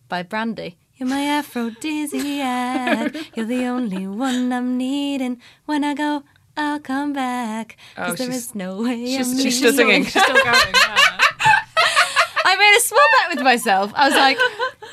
[0.08, 0.78] by Brandy.
[0.94, 3.14] You're my aphrodisiac.
[3.36, 5.40] You're the only one I'm needing.
[5.66, 6.22] When I go,
[6.56, 7.76] I'll come back.
[7.98, 10.04] Oh, Cause there she's- no way she's- I'm she's still singing.
[10.08, 10.46] She's still going.
[10.74, 11.15] Yeah.
[12.76, 13.92] A small bet with myself.
[13.94, 14.38] I was like,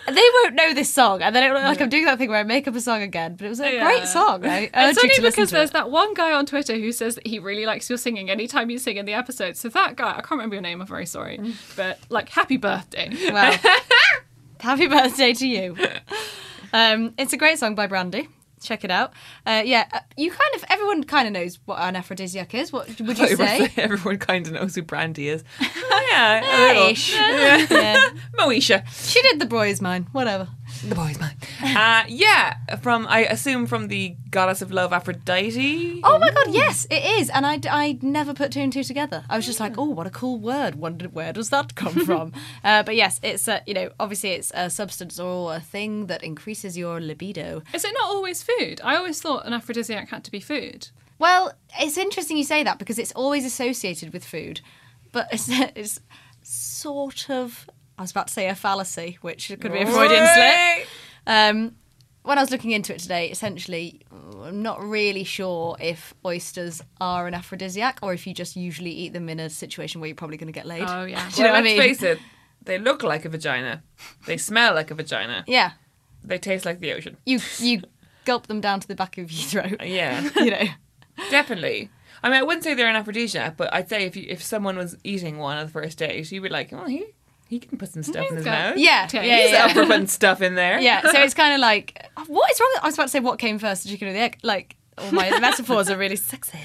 [0.07, 2.39] they won't know this song, and then it looked like I'm doing that thing where
[2.39, 3.35] I make up a song again.
[3.35, 3.83] But it was a Yeah.
[3.83, 4.41] great song.
[4.41, 4.69] Right?
[4.73, 5.73] I It's only because there's it.
[5.73, 8.77] that one guy on Twitter who says that he really likes your singing anytime you
[8.77, 9.57] sing in the episode.
[9.57, 11.39] So that guy, I can't remember your name, I'm very sorry.
[11.75, 13.09] But like, happy birthday.
[13.31, 13.57] Well,
[14.59, 15.77] happy birthday to you.
[16.75, 18.29] Um, it's a great song by Brandy.
[18.63, 19.13] Check it out.
[19.45, 22.71] Uh, yeah, uh, you kind of everyone kind of knows what an aphrodisiac is.
[22.71, 23.69] What would you say?
[23.77, 25.43] Everyone kind of knows who Brandy is.
[25.95, 27.77] Oh, yeah, a little.
[27.77, 28.09] Yeah.
[28.37, 28.83] Moesha.
[29.11, 30.07] She did the boys' mine.
[30.11, 30.47] Whatever.
[30.87, 31.35] The boy's mine.
[31.63, 36.01] Uh, yeah, from I assume from the goddess of love Aphrodite.
[36.03, 37.29] Oh my god, yes, it is.
[37.29, 39.23] And I, I never put two and two together.
[39.29, 40.75] I was just like, oh, what a cool word.
[40.75, 42.33] Wondered where does that come from?
[42.63, 46.23] uh, but yes, it's a, you know, obviously it's a substance or a thing that
[46.23, 47.63] increases your libido.
[47.73, 48.81] Is it not always food?
[48.83, 50.89] I always thought an aphrodisiac had to be food.
[51.17, 54.61] Well, it's interesting you say that because it's always associated with food,
[55.11, 55.99] but it's, it's
[56.43, 57.69] sort of.
[57.97, 60.87] I was about to say a fallacy, which could be a Freudian slip.
[61.27, 61.75] Um,
[62.23, 64.01] when I was looking into it today, essentially,
[64.41, 69.13] I'm not really sure if oysters are an aphrodisiac or if you just usually eat
[69.13, 70.83] them in a situation where you're probably going to get laid.
[70.87, 71.29] Oh, yeah.
[71.35, 71.79] Do you know well, what I let's mean?
[71.81, 72.19] face it,
[72.63, 73.83] they look like a vagina.
[74.25, 75.43] They smell like a vagina.
[75.47, 75.71] Yeah,
[76.23, 77.17] They taste like the ocean.
[77.25, 77.81] you you
[78.25, 79.81] gulp them down to the back of your throat.
[79.85, 80.63] Yeah, You know.
[81.29, 81.89] definitely.
[82.23, 84.77] I mean, I wouldn't say they're an aphrodisiac, but I'd say if you, if someone
[84.77, 87.05] was eating one on the first date, you'd be like, oh, he
[87.53, 88.77] he can put some stuff in his got- mouth.
[88.77, 89.27] Yeah, Okay.
[89.27, 89.65] yeah, He's yeah.
[89.65, 90.79] up for putting stuff in there.
[90.79, 92.73] yeah, so it's kind of like, what is wrong?
[92.81, 94.39] I was about to say, what came first, the chicken or the egg?
[94.43, 96.59] Like, all my metaphors are really sexy.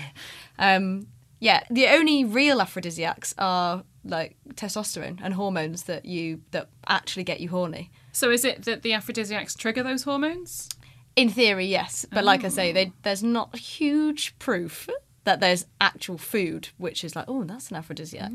[0.58, 1.06] Um,
[1.40, 7.40] yeah, the only real aphrodisiacs are like testosterone and hormones that you that actually get
[7.40, 7.90] you horny.
[8.12, 10.68] So is it that the aphrodisiacs trigger those hormones?
[11.14, 14.88] In theory, yes, but like I say, they, there's not huge proof
[15.24, 18.32] that there's actual food which is like, oh, that's an aphrodisiac.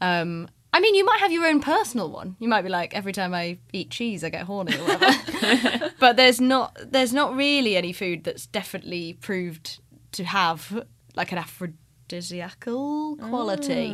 [0.00, 2.34] Um, I mean, you might have your own personal one.
[2.40, 5.92] You might be like, every time I eat cheese, I get horny or whatever.
[6.00, 9.78] but there's not there's not really any food that's definitely proved
[10.12, 10.84] to have
[11.14, 13.92] like an aphrodisiacal quality.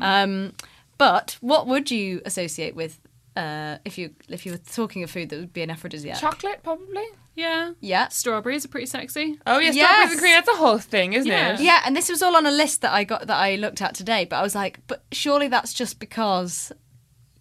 [0.00, 0.54] Um,
[0.98, 2.98] but what would you associate with
[3.36, 6.18] uh, if you if you were talking of food that would be an aphrodisiac?
[6.18, 7.04] Chocolate, probably.
[7.38, 7.72] Yeah.
[7.80, 8.08] Yeah.
[8.08, 9.38] Strawberries are pretty sexy.
[9.46, 9.86] Oh, yeah, Yes.
[9.86, 10.34] strawberries and cream.
[10.34, 11.54] That's a whole thing, isn't Yeah.
[11.54, 11.60] it?
[11.60, 13.94] Yeah, and this was all on a list that I got that I looked at
[13.94, 14.24] today.
[14.24, 16.72] But I was like, but surely that's just because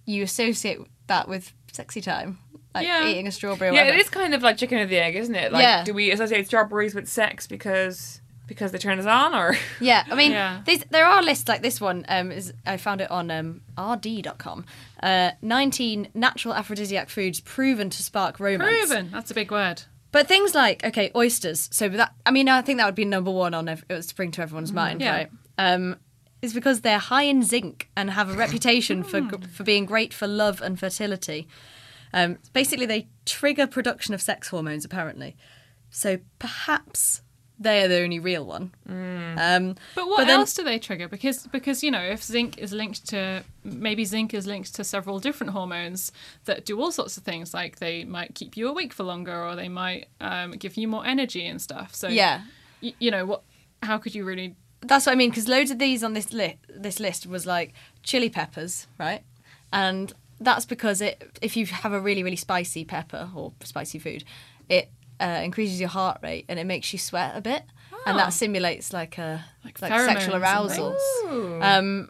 [0.06, 2.38] you associate that with sexy time,
[2.76, 3.08] like Yeah.
[3.08, 3.72] eating a strawberry.
[3.72, 3.98] Or Yeah, whatever.
[3.98, 5.52] it is kind of like chicken or the egg, isn't it?
[5.52, 5.84] Like, Yeah.
[5.84, 10.16] do we associate strawberries with sex because because they turn us on, or Yeah, I
[10.16, 10.62] mean, Yeah.
[10.66, 12.06] these, there are lists like this one.
[12.08, 14.64] Um, is I found it on um, rd.com.
[15.04, 18.88] Uh, 19 natural aphrodisiac foods proven to spark romance.
[18.88, 19.12] Proven.
[19.12, 19.84] That's a big word.
[20.12, 21.70] But things like okay, oysters.
[21.72, 24.06] So that I mean, I think that would be number one on ev- it would
[24.06, 25.12] spring to everyone's mind, Yeah.
[25.16, 25.30] right?
[25.60, 25.98] Um,
[26.42, 29.22] is because they're high in zinc and have a reputation for
[29.54, 31.48] for being great for love and fertility.
[32.14, 34.86] Um, basically, they trigger production of sex hormones.
[34.86, 35.36] Apparently,
[35.90, 37.22] so perhaps
[37.60, 38.72] they are the only real one.
[38.88, 41.08] Um, But what then- else do they trigger?
[41.08, 45.20] Because because you know if zinc is linked to maybe zinc is linked to several
[45.20, 46.12] different hormones
[46.46, 47.54] that do all sorts of things.
[47.54, 51.06] Like they might keep you awake for longer, or they might um, give you more
[51.06, 51.94] energy and stuff.
[51.96, 52.42] So Yeah.
[52.82, 53.42] y- you know what?
[53.84, 54.56] How could you really?
[54.82, 57.74] That's what I mean because loads of these on this list this list was like
[58.04, 59.24] chili peppers, right?
[59.74, 64.24] And that's because it if you have a really really spicy pepper or spicy food,
[64.70, 64.90] it
[65.20, 67.64] uh, increases your heart rate and it makes you sweat a bit,
[68.06, 70.98] and that simulates like a Like like, sexual and arousal.
[71.62, 72.10] Um,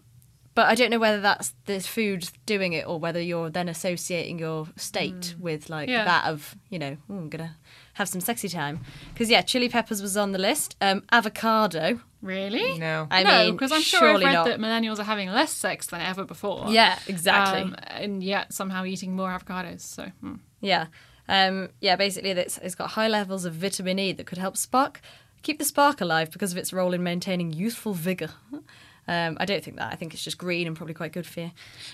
[0.53, 4.39] but I don't know whether that's the food doing it or whether you're then associating
[4.39, 6.03] your state with like Yeah.
[6.05, 7.55] that of you know "Ooh, I'm gonna
[7.93, 8.79] have some sexy time
[9.13, 10.75] because yeah, chili peppers was on the list.
[10.81, 12.01] Um, avocado.
[12.23, 12.79] Really?
[12.79, 13.07] no?
[13.11, 14.45] I no, mean, because I'm sure I've read not.
[14.45, 16.65] that millennials are having less sex than ever before.
[16.69, 17.61] Yeah, exactly.
[17.61, 19.81] Um, and yet somehow eating more avocados.
[19.81, 20.35] So hmm.
[20.59, 20.87] Yeah.
[21.29, 25.01] Um, yeah, basically, it's, it's got high levels of vitamin E that could help spark,
[25.43, 28.29] keep the spark alive because of its role in maintaining youthful vigour.
[29.09, 29.89] Um, I don't think that.
[29.93, 31.51] I think it's just green and probably quite good for you.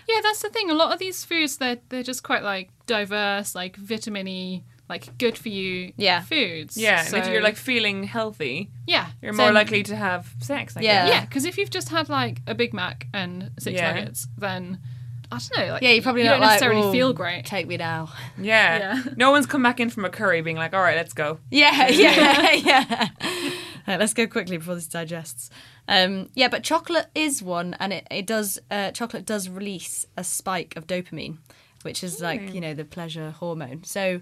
[0.09, 0.71] yeah, that's the thing.
[0.71, 5.37] A lot of these foods they're they're just quite like diverse, like vitamin-y, like good
[5.37, 6.21] for you Yeah.
[6.23, 6.75] foods.
[6.75, 10.33] Yeah, and if So- you're like feeling healthy, yeah, you're So- more likely to have
[10.39, 10.75] sex.
[10.75, 11.05] I Yeah.
[11.05, 11.13] guess.
[11.13, 13.93] Yeah, because if you've just had like a Big Mac and six Yeah.
[13.93, 14.79] nuggets, then
[15.33, 15.73] I don't know.
[15.73, 17.45] Like, Yeah, you probably you not don't necessarily like, "Oh, feel great.
[17.45, 18.09] Take me now.
[18.37, 19.03] yeah, Yeah.
[19.17, 21.87] No one's come back in from a curry being like, "All right, let's go." Yeah,
[21.89, 23.09] yeah, yeah.
[23.85, 25.49] Right, let's go quickly before this digests.
[25.89, 28.57] Um, yeah, but chocolate is one, and it, it does.
[28.71, 31.39] Uh, chocolate does release a spike of dopamine,
[31.81, 33.83] which is like you know the pleasure hormone.
[33.83, 34.21] So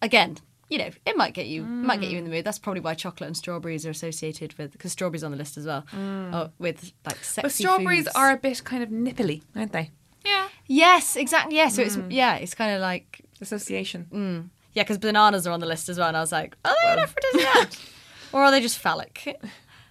[0.00, 0.38] again,
[0.70, 2.46] you know, it might get you it might get you in the mood.
[2.46, 5.66] That's probably why chocolate and strawberries are associated with because strawberries on the list as
[5.66, 5.84] well.
[5.92, 8.16] uh, with like sexy But strawberries foods.
[8.16, 9.90] are a bit kind of nipply, aren't they?
[10.24, 10.48] Yeah.
[10.66, 11.56] yes, exactly.
[11.56, 12.06] Yeah, so it's mm.
[12.10, 14.06] yeah, it's kind of like Association.
[14.12, 14.48] Mm.
[14.72, 16.92] yeah, because bananas are on the list as well, and I was like, are they
[16.92, 17.72] an aphrodisiac
[18.32, 19.40] or are they just phallic?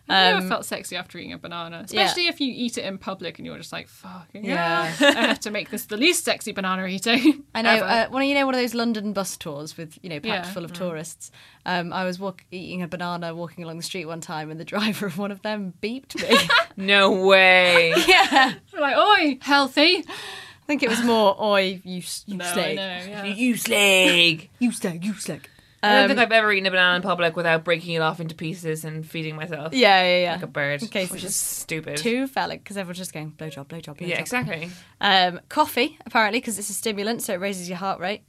[0.09, 2.97] I've Um, never felt sexy after eating a banana, especially if you eat it in
[2.97, 4.93] public and you're just like, fucking Yeah.
[4.99, 5.07] yeah.
[5.15, 7.43] I have to make this the least sexy banana eating.
[7.55, 7.75] I know.
[7.77, 10.51] Uh, when you know one of those London bus tours with you know packed Yeah.
[10.53, 11.31] full of tourists,
[11.65, 14.65] um, I was walk- eating a banana walking along the street one time, and the
[14.65, 16.37] driver of one of them beeped me.
[16.75, 17.93] No way.
[18.07, 19.97] yeah, We're like, oi, healthy.
[19.99, 23.23] I think it was more "Oi, you, you No, I slag, know, yeah.
[23.25, 24.49] you slag.
[24.59, 25.49] you slag, you slag."
[25.83, 28.19] I don't Um, think I've ever eaten a banana in public without breaking it off
[28.19, 29.73] into pieces and feeding myself.
[29.73, 30.31] Yeah, yeah, yeah.
[30.33, 30.81] Like a bird.
[30.83, 31.97] Okay, which so is stupid.
[31.97, 34.07] Too phallic because everyone's just going blowjob, blowjob, blowjob.
[34.07, 34.69] yeah, exactly.
[35.01, 38.23] Um, coffee, apparently, because it's a stimulant, so it raises your heart rate,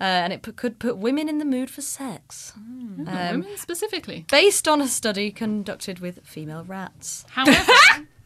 [0.00, 2.52] uh, and it put, could put women in the mood for sex.
[2.56, 4.26] Um, Women specifically.
[4.30, 7.24] based on a study conducted with female rats.
[7.30, 7.72] However,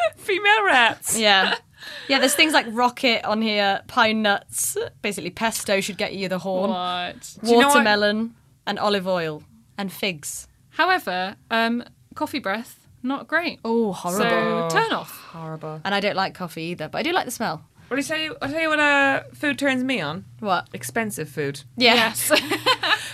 [0.16, 1.18] Female rats.
[1.18, 1.56] Yeah.
[2.08, 6.38] Yeah, there's things like rocket on here, pine nuts, basically pesto should get you the
[6.38, 7.36] horn, what?
[7.42, 7.66] you know what?
[7.68, 8.34] watermelon,
[8.66, 9.42] and olive oil,
[9.78, 10.48] and figs.
[10.70, 13.60] However, um, coffee breath, not great.
[13.64, 14.68] Oh, horrible.
[14.70, 15.16] So turn off.
[15.30, 15.80] Horrible.
[15.84, 17.64] And I don't like coffee either, but I do like the smell.
[17.88, 18.36] What do you tell you?
[18.42, 20.24] I tell you what uh, food turns me on.
[20.40, 20.68] What?
[20.72, 21.62] Expensive food.
[21.76, 22.30] Yes.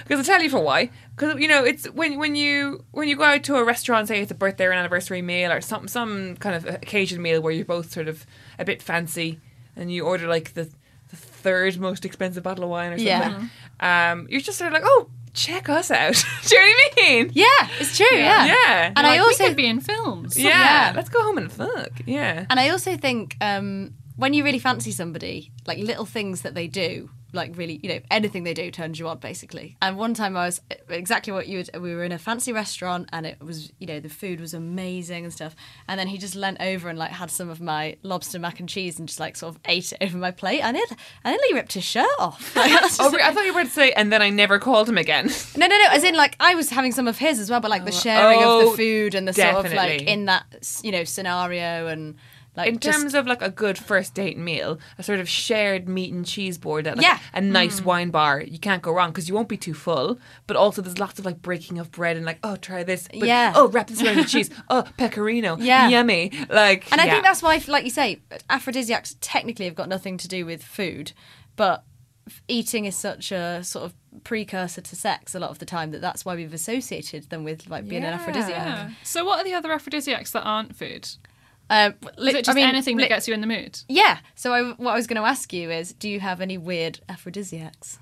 [0.05, 0.91] Because I'll tell you for why.
[1.15, 4.21] Because you know, it's when when you when you go out to a restaurant, say
[4.21, 7.53] it's a birthday or an anniversary meal or some some kind of occasion meal where
[7.53, 8.27] you're both sort of
[8.59, 9.39] a bit fancy,
[9.77, 10.65] and you order like the
[11.11, 13.51] the third most expensive bottle of wine or something.
[13.81, 14.11] Yeah.
[14.13, 16.15] Um, you're just sort of like, oh, check us out.
[16.47, 17.31] do you know what I mean?
[17.35, 18.07] Yeah, it's true.
[18.17, 18.47] Yeah.
[18.47, 18.93] Yeah.
[18.97, 20.37] And I Like, also we could be in films.
[20.39, 20.49] Yeah.
[20.49, 20.93] yeah.
[20.97, 21.91] Let's go home and fuck.
[22.07, 22.47] Yeah.
[22.51, 26.67] And I also think um, when you really fancy somebody, like little things that they
[26.67, 29.77] do, like really, you know, anything they do turns you on, basically.
[29.81, 33.09] And one time I was exactly what you would, we were in a fancy restaurant
[33.13, 35.57] and it was, you know, the food was amazing and stuff.
[35.89, 38.69] And then he just leant over and like had some of my lobster mac and
[38.69, 40.61] cheese and just like sort of ate it over my plate.
[40.61, 40.91] And it,
[41.25, 42.55] and nearly ripped his shirt off.
[42.63, 44.89] Like, that's Oh, I thought you were about to say, and then I never called
[44.89, 45.27] him again.
[45.57, 45.87] no, no, no.
[45.91, 47.95] As in, like, I was having some of his as well, but like the oh,
[47.95, 50.45] sharing of oh, the food and the sort of like in that,
[50.83, 52.17] you know, scenario and
[52.57, 55.89] like In just- terms of like a good first date meal, a sort of shared
[55.89, 57.19] meat and cheese board at like Yeah.
[57.33, 57.85] a nice mm.
[57.87, 60.19] wine bar, you can't go wrong because you won't be too full.
[60.47, 63.09] But also, there's lots of like breaking of bread and like, oh, try this.
[63.09, 63.53] But, Yeah.
[63.55, 64.51] Oh, wrap this around the cheese.
[64.69, 65.57] Oh, pecorino.
[65.59, 65.89] Yeah.
[65.89, 66.31] Yummy.
[66.51, 67.13] Like, And I yeah.
[67.13, 71.13] think that's why, like you say, aphrodisiacs technically have got nothing to do with food,
[71.57, 71.85] but
[72.49, 76.01] eating is such a sort of precursor to sex a lot of the time that
[76.01, 78.91] that's why we've associated them with like being an aphrodisiac.
[79.03, 81.09] So, what are the other aphrodisiacs that aren't food?
[81.73, 83.81] Um, Is it just anything that gets you in the mood?
[83.89, 84.19] Yeah.
[84.35, 87.01] So I, what I was going to ask you is, do you have any weird
[87.09, 87.99] aphrodisiacs,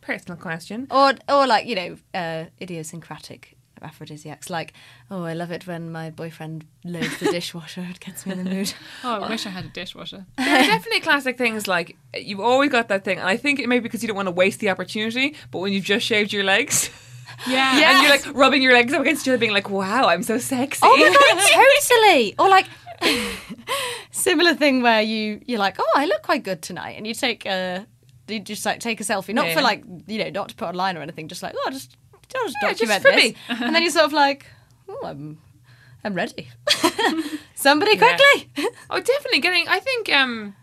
[0.00, 0.86] personal question.
[0.90, 4.72] or or like you know uh, idiosyncratic aphrodisiacs, like
[5.10, 8.50] oh I love it when my boyfriend loads the dishwasher, it gets me in the
[8.50, 8.72] mood.
[9.04, 10.24] Oh, I wish I had a dishwasher.
[10.36, 13.68] There are definitely classic things like you've always got that thing, and I think it
[13.68, 15.34] may be because you don't want to waste the opportunity.
[15.50, 16.90] But when you've just shaved your legs,
[17.46, 17.90] Yeah.
[17.92, 20.38] and you're like rubbing your legs up against each other, being like, "Wow, I'm so
[20.38, 22.34] sexy." Oh my god, totally.
[22.38, 22.66] Or like
[24.10, 27.46] similar thing where you you're like, oh, I look quite good tonight, and you take
[27.46, 27.86] a
[28.26, 29.60] you just like take a selfie, not for Yeah.
[29.60, 31.96] like you know not to put online or anything, just like oh, just
[32.28, 33.36] just Yeah, just document for this, me.
[33.48, 34.46] and then you're sort of like,
[34.88, 35.38] oh, I'm
[36.04, 36.48] I'm ready.
[37.54, 38.50] Somebody quickly.
[38.90, 39.66] Oh, definitely getting.
[39.68, 40.54] I think um,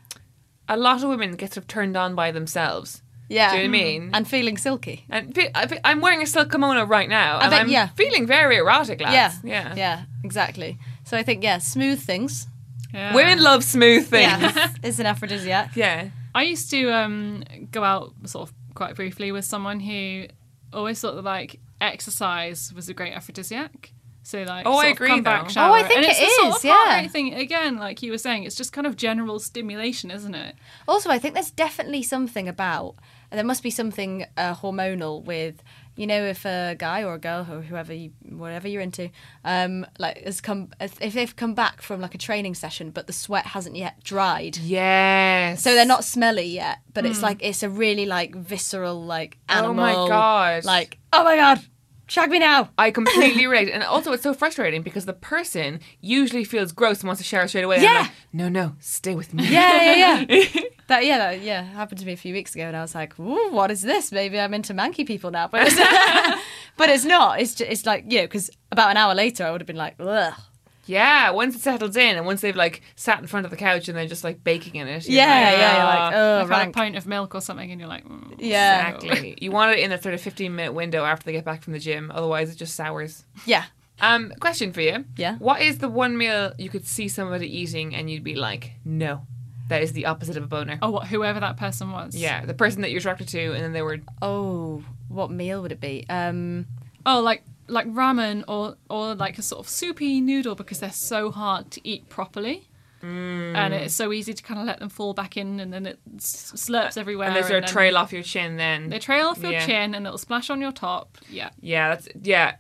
[0.70, 3.02] a lot of women get sort of turned on by themselves.
[3.30, 3.52] Yeah.
[3.52, 4.10] Do you know what I mean?
[4.14, 5.06] And feeling silky.
[5.10, 7.88] And fe- I fe- I'm wearing a silk kimono right now, and bet- I'm yeah.
[7.96, 9.12] feeling very erotic, Yeah.
[9.12, 9.36] lads.
[9.44, 10.04] yeah, Yeah.
[10.24, 10.78] Exactly.
[11.04, 12.48] So I think yeah, smooth things.
[12.94, 13.14] Yeah.
[13.14, 14.32] Women love smooth things.
[14.56, 15.76] Yeah, is an aphrodisiac.
[15.76, 16.10] Yeah.
[16.34, 20.26] I used to um, go out sort of quite briefly with someone who
[20.74, 23.92] always thought that like exercise was a great aphrodisiac.
[24.24, 25.70] So like, Oh, I sort of agree, back, shower.
[25.70, 27.00] Oh, I think and it's it the sort of yeah.
[27.02, 28.44] rate thing again, like you were saying.
[28.44, 30.56] It's just kind of general stimulation, isn't it?
[30.88, 32.96] Also, I think there's definitely something about, and
[33.32, 35.62] there must be something uh, hormonal with,
[35.96, 39.10] you know, if a guy or a girl or whoever, you, whatever you're into,
[39.44, 43.14] um, like has come, if they've come back from like a training session, but the
[43.14, 44.58] sweat hasn't yet dried.
[44.58, 45.62] Yes.
[45.62, 49.66] So they're not smelly yet, but it's like it's a really like visceral like Hmm.
[49.66, 50.66] Oh my God.
[50.66, 51.62] Like oh my god,
[52.08, 52.70] shag me now.
[52.78, 57.08] I completely relate, and also it's so frustrating because the person usually feels gross and
[57.08, 57.76] wants to shower straight away.
[57.78, 57.90] and Yeah.
[57.92, 59.48] I'm like, no, no, stay with me.
[59.48, 60.62] Yeah, yeah, yeah.
[60.88, 63.20] that yeah, that yeah happened to me a few weeks ago, and I was like,
[63.20, 64.12] Ooh, "What is this?
[64.12, 65.76] Maybe I'm into manky people now." But it's,
[66.78, 67.40] but it's not.
[67.42, 69.96] It's just, it's like yeah, because about an hour later, I would have been like,
[70.00, 70.34] "Ugh."
[70.86, 73.88] Yeah, once it settles in and once they've like sat in front of the couch
[73.88, 75.08] and they're just like baking in it.
[75.08, 76.76] you're Yeah, like, yeah, you're "Ah." like, oh, I've had a rank.
[76.76, 78.36] pint of milk or something, and you're like, mm.
[78.38, 78.90] Yeah.
[78.92, 79.38] Exactly.
[79.42, 81.74] you want it in a sort of 15 minute window after they get back from
[81.74, 83.26] the gym, otherwise it just sours.
[83.46, 83.66] Yeah.
[84.02, 85.06] Um, question for you.
[85.18, 85.38] Yeah.
[85.38, 89.26] What is the one meal you could see somebody eating and you'd be like, no,
[89.70, 90.78] that is the opposite of a boner?
[90.82, 92.14] Oh, what, whoever that person was.
[92.16, 94.00] Yeah, the person that you're attracted to, and then they were.
[94.22, 96.06] Oh, what meal would it be?
[96.10, 96.68] Um,
[97.08, 101.32] Oh, like like ramen or or like a sort of soupy noodle because they're so
[101.32, 102.68] hard to eat properly.
[103.04, 103.56] Mm.
[103.56, 106.00] And it's so easy to kind of let them fall back in, and then it
[106.16, 107.28] s- slurps everywhere.
[107.28, 108.90] And they sort of trail off your chin then.
[108.90, 109.66] They trail off your Yeah.
[109.66, 111.18] chin, and it'll splash on your top.
[111.30, 111.50] Yeah.
[111.62, 112.08] Yeah, that's.
[112.20, 112.56] Yeah.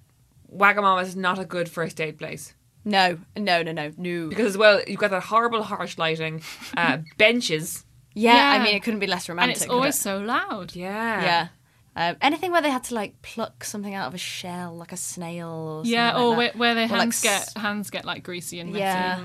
[0.55, 2.53] Wagamama is not a good first date place.
[2.83, 4.27] no, no, no, no, no.
[4.29, 6.43] Because as well, you've got that horrible harsh lighting,
[6.77, 7.83] uh, benches.
[8.13, 9.55] Yeah, I mean, it couldn't be less romantic.
[9.55, 10.01] and it's always it?
[10.01, 10.75] so loud.
[10.75, 11.23] Yeah.
[11.23, 11.47] Yeah.
[11.95, 14.97] Um, anything where they had to like pluck something out of a shell, like a
[14.97, 16.37] snail or something Yeah, like or that.
[16.37, 18.81] where, where their Or, like, hands get hands get like greasy and messy.
[18.81, 19.19] Yeah.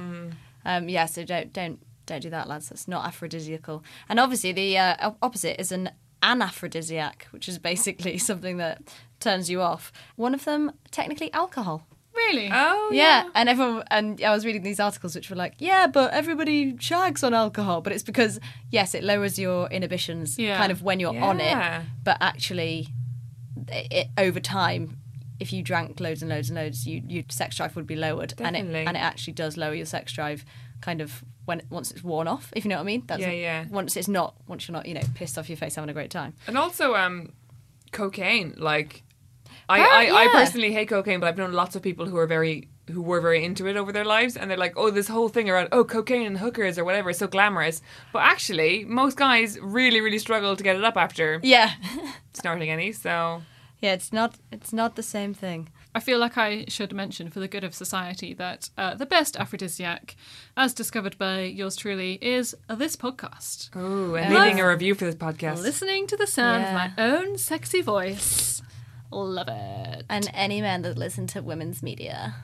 [0.65, 2.69] Um, yeah, so don't don't don't do that, lads.
[2.69, 3.83] That's not aphrodisiacal.
[4.09, 5.91] And obviously, the uh, opposite is an
[6.23, 8.83] anaphrodisiac, which is basically something that
[9.21, 9.93] turns you off.
[10.17, 11.87] One of them, technically, alcohol.
[12.27, 12.49] Really?
[12.53, 16.13] Oh, Yeah, and everyone and I was reading these articles which were like, yeah, but
[16.13, 18.39] everybody shags on alcohol, but it's because
[18.71, 20.57] yes, it lowers your inhibitions Yeah.
[20.57, 21.57] kind of when you're on it,
[22.05, 22.89] but actually,
[23.69, 24.97] it, over time.
[25.39, 28.35] If you drank loads and loads and loads, you, your sex drive would be lowered,
[28.39, 30.45] and it and it actually does lower your sex drive,
[30.83, 32.53] kind of when once it's worn off.
[32.55, 33.05] If you know what I mean?
[33.07, 33.65] That's Yeah, yeah.
[33.71, 36.11] Once it's not, once you're not, you know, pissed off your face having a great
[36.11, 36.35] time.
[36.47, 37.33] And also, um,
[37.91, 38.55] cocaine.
[38.59, 39.03] Like,
[39.71, 42.69] I, I, I personally hate cocaine, but I've known lots of people who are very
[42.91, 45.49] who were very into it over their lives, and they're like, oh, this whole thing
[45.49, 47.83] around oh cocaine and hookers or whatever is so glamorous.
[48.13, 51.71] But actually, most guys really, really struggle to get it up after Yeah,
[52.33, 52.93] snorting any.
[52.93, 53.43] So
[53.81, 53.95] yeah.
[53.95, 55.69] It's not, it's not the same thing.
[55.95, 59.37] I feel like I should mention for the good of society that uh, the best
[59.37, 60.15] aphrodisiac,
[60.57, 63.71] as discovered by yours truly, is this podcast.
[63.75, 65.63] Oh, and Love- leaving a review for this podcast.
[65.63, 66.69] Listening to the sound Yeah.
[66.69, 68.63] of my own sexy voice.
[69.11, 70.05] Love it.
[70.09, 72.37] And any man that listen to women's media.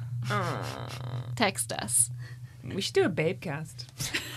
[1.37, 2.11] Text us.
[2.65, 3.87] We should do a babe cast.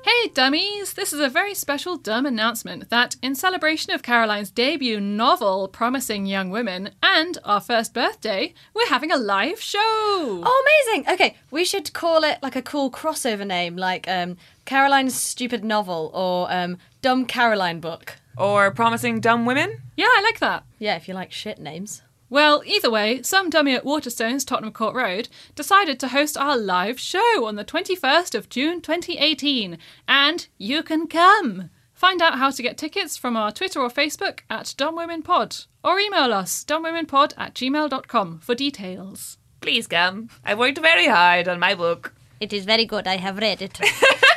[0.08, 0.94] Hey, dummies!
[0.94, 6.26] This is a very special dumb announcement that, in celebration of Caroline's debut novel, Promising
[6.26, 9.82] Young Women, and our first birthday, we're having a live show!
[9.82, 11.12] Oh, amazing!
[11.14, 16.10] Okay, we should call it like a cool crossover name, like um, Caroline's stupid novel
[16.14, 18.16] or um, Dumb Caroline book.
[18.38, 19.82] Or promising dumb women.
[19.98, 20.64] Yeah, I like that.
[20.80, 22.02] Yeah, if you like shit names.
[22.30, 27.00] Well, either way, some dummy at Waterstones, Tottenham Court Road, decided to host our live
[27.00, 31.70] show on the 21st of June 2018, and you can come!
[31.94, 36.34] Find out how to get tickets from our Twitter or Facebook at dumbwomenpod, or email
[36.34, 39.38] us dumbwomenpod at gmail.com for details.
[39.62, 40.30] Please come.
[40.44, 42.14] I worked very hard on my book.
[42.40, 43.08] It is very good.
[43.08, 43.80] I have read it.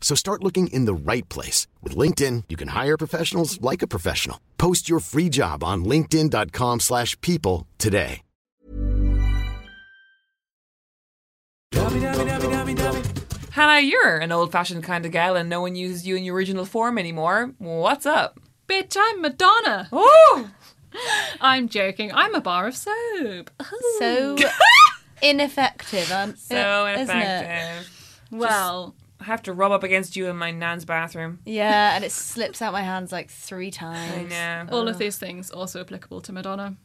[0.00, 1.66] So start looking in the right place.
[1.82, 4.40] With LinkedIn, you can hire professionals like a professional.
[4.56, 8.22] Post your free job on linkedin.com slash people today.
[13.50, 16.34] Hannah, you're an old fashioned kind of gal and no one uses you in your
[16.34, 17.52] original form anymore.
[17.58, 18.38] What's up?
[18.68, 19.88] Bitch, I'm Madonna!
[19.92, 20.50] Oh!
[21.40, 22.12] I'm joking.
[22.12, 23.50] I'm a bar of soap.
[23.98, 24.36] So
[25.22, 27.20] ineffective, um, So isn't it?
[27.22, 27.90] ineffective.
[28.30, 31.40] Well, I have to rub up against you in my nan's bathroom.
[31.44, 34.12] Yeah, and it slips out my hands like three times.
[34.12, 34.70] I times.
[34.70, 34.76] know.
[34.76, 36.76] all of these things also applicable to Madonna.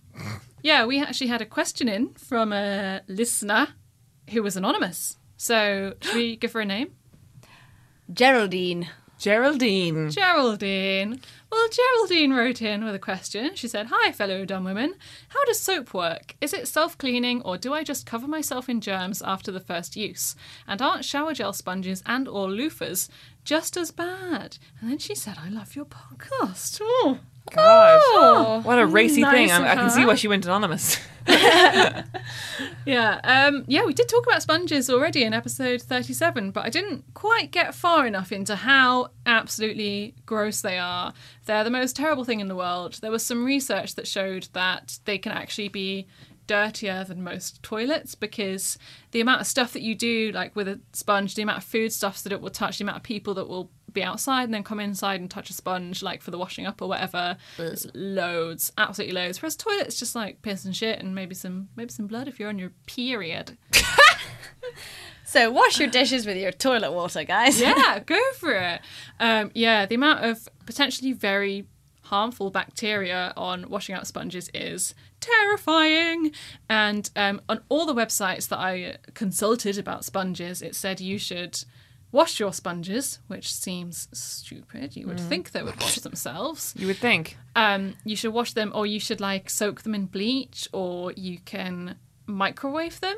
[0.61, 3.69] Yeah, we actually had a question in from a listener
[4.31, 5.17] who was anonymous.
[5.37, 6.93] So, should we give her a name?
[8.11, 8.89] Geraldine.
[9.19, 10.09] Geraldine.
[10.11, 11.21] Geraldine.
[11.53, 13.51] Well, Geraldine wrote in with a question.
[13.53, 14.95] She said, Hi, fellow dumb women.
[15.29, 16.35] How does soap work?
[16.41, 19.95] Is it self cleaning or do I just cover myself in germs after the first
[19.95, 20.35] use?
[20.67, 23.07] And aren't shower gel sponges and or loofahs
[23.43, 24.57] just as bad?
[24.81, 26.81] And then she said, I love your podcast.
[26.81, 27.19] Oh,
[27.51, 28.65] God.
[28.65, 29.51] what a racy nice thing.
[29.51, 30.99] I, I can see why she went anonymous.
[32.85, 37.05] Yeah, um, yeah, we did talk about sponges already in episode 37, but I didn't
[37.13, 41.13] quite get far enough into how absolutely gross they are.
[41.45, 42.99] They're the most terrible thing in the world.
[43.01, 46.07] There was some research that showed that they can actually be
[46.45, 48.77] dirtier than most toilets because
[49.11, 51.83] the amount of stuff that you do, like with a sponge, the amount of food
[51.83, 54.63] foodstuffs that it will touch, the amount of people that will be outside and then
[54.63, 58.71] come inside and touch a sponge, like for the washing up or whatever, there's loads,
[58.77, 59.41] absolutely loads.
[59.41, 62.49] Whereas toilets just like piss and shit and maybe some maybe some blood if you're
[62.49, 63.57] on your period.
[65.25, 67.59] So wash your dishes with your toilet water, guys.
[67.59, 68.81] yeah, go for it.
[69.19, 71.65] Um, yeah, the amount of potentially very
[72.03, 76.33] harmful bacteria on washing out sponges is terrifying.
[76.69, 81.63] And um, on all the websites that I consulted about sponges, it said you should
[82.13, 84.95] wash your sponges, which seems stupid.
[84.95, 86.73] You would think they would wash themselves.
[86.83, 87.37] You would think.
[87.55, 91.39] Um, you should wash them, or you should like soak them in bleach, or you
[91.39, 91.95] can
[92.25, 93.17] microwave them.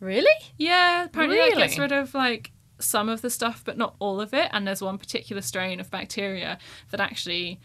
[0.00, 0.30] Really?
[0.56, 4.32] Yeah, apparently that gets rid of like some of the stuff, but not all of
[4.32, 4.48] it.
[4.52, 6.58] And there's one particular strain of bacteria
[6.90, 7.60] that actually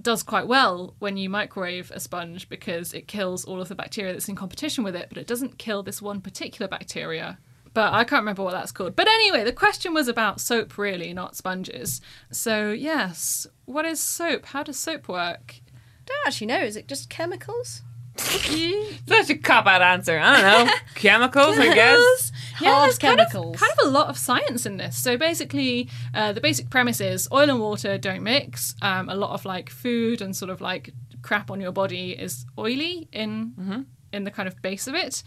[0.00, 4.12] does quite well when you microwave a sponge because it kills all of the bacteria
[4.12, 7.38] that's in competition with it, but it doesn't kill this one particular bacteria.
[7.74, 8.94] But I can't remember what that's called.
[8.96, 12.00] But anyway, the question was about soap, really, not sponges.
[12.30, 14.46] So, yes, what is soap?
[14.46, 15.56] How does soap work?
[16.04, 16.60] Don't actually know.
[16.60, 17.82] Is it just chemicals?
[18.16, 20.18] Such a cop out answer.
[20.18, 20.72] I don't know.
[20.96, 22.32] Chemicals, I guess.
[22.60, 23.56] Yeah, Hard there's kind of, chemicals.
[23.58, 24.98] kind of a lot of science in this.
[24.98, 28.74] So basically, uh, the basic premise is oil and water don't mix.
[28.82, 30.90] Um, a lot of like food and sort of like
[31.22, 35.22] crap on your body is oily in in the kind of base of it.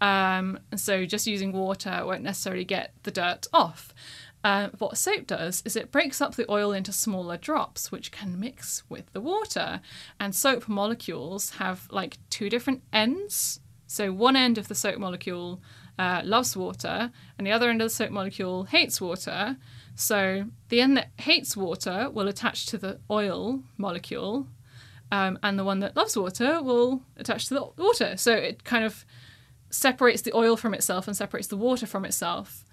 [0.00, 3.94] Um, and so just using water won't necessarily get the dirt off.
[4.42, 8.40] Uh, what soap does is it breaks up the oil into smaller drops, which can
[8.40, 9.80] mix with the water.
[10.18, 13.60] And soap molecules have like two different ends.
[13.86, 15.60] So one end of the soap molecule
[15.98, 19.58] uh, loves water, and the other end of the soap molecule hates water.
[19.94, 24.46] So the end that hates water will attach to the oil molecule,
[25.12, 28.16] um, and the one that loves water will attach to the water.
[28.16, 29.04] So it kind of
[29.70, 32.64] separates the oil from itself and separates the water from itself,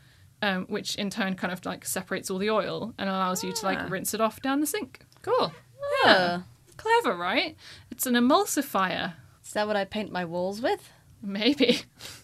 [0.41, 3.65] um, which in turn kind of like separates all the oil and allows you to
[3.65, 5.01] like rinse it off down the sink.
[5.21, 5.51] Cool.
[6.05, 6.39] Uh,
[6.77, 7.55] Clever, right?
[7.91, 9.13] It's an emulsifier.
[9.43, 10.91] is that what I paint my walls with?
[11.21, 11.81] Maybe.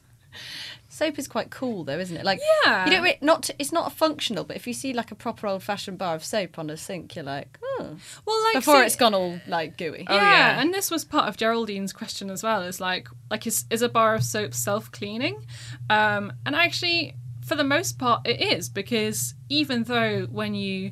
[0.94, 2.24] Soap is quite cool, though, isn't it?
[2.24, 2.86] Like, Yeah.
[2.86, 3.50] you don't re- not.
[3.58, 6.70] It's not functional, but if you see like a proper old-fashioned bar of soap on
[6.70, 7.98] a sink, you're like, oh.
[8.26, 10.06] Well, like Before so- it's gone all like gooey.
[10.08, 10.62] yeah, yeah.
[10.62, 12.62] and this was part of Geraldine's question as well.
[12.62, 15.46] Is like, like is is a bar of soap self cleaning?
[15.90, 20.92] Um, and actually, for the most part, it is because even though when you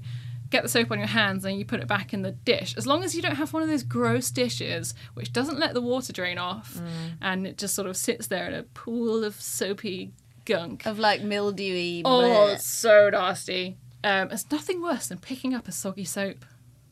[0.52, 2.86] get the soap on your hands and you put it back in the dish, as
[2.86, 6.14] long as you don't have one of those gross dishes which doesn't let the water
[6.14, 6.80] drain off,
[7.22, 10.12] and it just sort of sits there in a pool of soapy
[10.46, 10.86] gunk.
[10.86, 12.04] Of like mildewy.
[12.06, 12.54] Oh, bleh.
[12.56, 13.78] it's so nasty.
[14.04, 16.46] Um, it's nothing worse than picking up a soggy soap.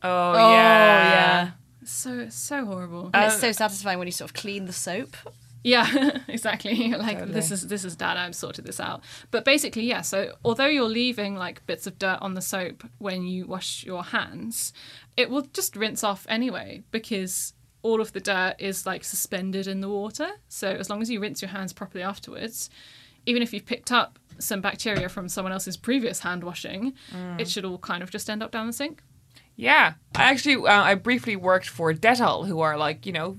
[0.03, 1.11] Oh, Oh yeah.
[1.11, 1.49] yeah.
[1.81, 3.09] It's so so horrible.
[3.13, 5.15] And it's so satisfying when you sort of clean the soap.
[5.63, 6.93] Yeah, exactly.
[6.99, 8.17] Like this is this is dad.
[8.17, 9.01] I've sorted this out.
[9.31, 10.01] But basically, yeah.
[10.01, 14.03] So although you're leaving like bits of dirt on the soap when you wash your
[14.03, 14.73] hands,
[15.17, 19.81] it will just rinse off anyway because all of the dirt is like suspended in
[19.81, 20.29] the water.
[20.49, 22.69] So as long as you rinse your hands properly afterwards,
[23.25, 26.93] even if you've picked up some bacteria from someone else's previous hand washing,
[27.37, 29.01] it should all kind of just end up down the sink.
[29.55, 33.37] Yeah, I actually uh, I briefly worked for Dettol, who are like you know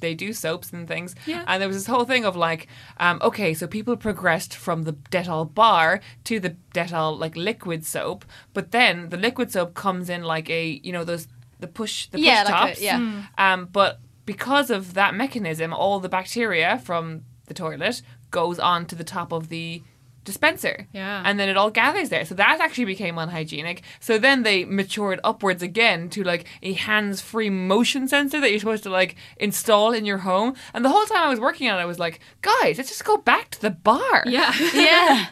[0.00, 1.14] they do soaps and things.
[1.26, 1.44] Yeah.
[1.46, 2.66] And there was this whole thing of like,
[2.98, 8.24] um, okay, so people progressed from the Dettol bar to the Dettol like liquid soap,
[8.54, 11.28] but then the liquid soap comes in like a you know those
[11.60, 12.80] the push the push Yeah, like a- tops.
[12.82, 13.22] yeah.
[13.36, 18.94] Um, but because of that mechanism, all the bacteria from the toilet goes on to
[18.94, 19.82] the top of the
[20.28, 20.86] dispenser.
[20.92, 21.22] Yeah.
[21.24, 22.24] And then it all gathers there.
[22.24, 23.82] So that actually became unhygienic.
[23.98, 28.60] So then they matured upwards again to like a hands free motion sensor that you're
[28.60, 30.54] supposed to like install in your home.
[30.74, 33.04] And the whole time I was working on it, I was like, guys, let's just
[33.04, 34.22] go back to the bar.
[34.26, 35.26] Yeah, Yeah.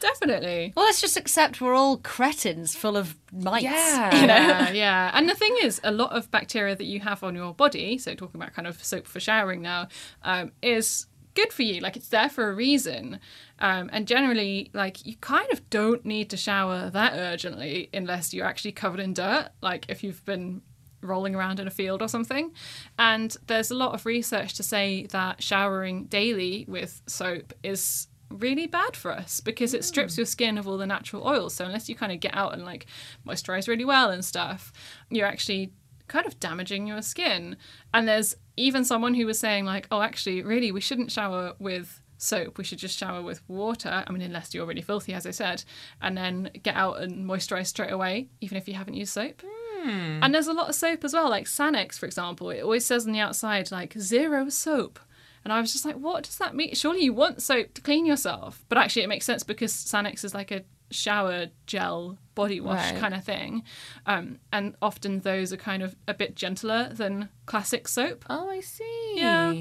[0.00, 0.72] definitely.
[0.76, 3.64] Well, let's just accept we're all cretins full of mites.
[3.64, 4.20] Yeah.
[4.20, 4.34] You know?
[4.36, 5.10] Yeah, yeah.
[5.14, 8.14] And the thing is, a lot of bacteria that you have on your body, so
[8.14, 9.88] talking about kind of soap for showering now,
[10.22, 11.80] um, is good for you.
[11.80, 13.18] Like it's there for a reason.
[13.62, 18.44] Um, and generally, like you kind of don't need to shower that urgently unless you're
[18.44, 19.48] actually covered in dirt.
[19.62, 20.60] Like if you've been
[21.02, 22.52] rolling around in a field or something.
[22.98, 28.66] And there's a lot of research to say that showering daily with soap is really
[28.66, 31.54] bad for us because it strips your skin of all the natural oils.
[31.54, 32.86] So unless you kind of get out and like
[33.26, 34.72] moisturize really well and stuff,
[35.10, 35.72] you're actually
[36.08, 37.56] kind of damaging your skin.
[37.92, 42.01] And there's even someone who was saying like, oh, actually, really, we shouldn't shower with
[42.22, 42.58] soap.
[42.58, 44.04] We should just shower with water.
[44.06, 45.64] I mean, unless you're really filthy, as I said,
[46.00, 49.42] and then get out and moisturize straight away, even if you haven't used soap.
[49.84, 52.50] And there's a lot of soap as well, like Sanex, for example.
[52.50, 55.00] It always says on the outside, like, zero soap.
[55.42, 56.72] And I was just like, what does that mean?
[56.74, 58.64] Surely you want soap to clean yourself.
[58.68, 60.62] But actually, it makes sense because Sanex is like a
[60.92, 63.00] shower gel body wash Right.
[63.00, 63.64] kind of thing.
[64.06, 68.24] Um, and often those are kind of a bit gentler than classic soap.
[68.30, 69.14] Oh, I see.
[69.16, 69.52] Yeah.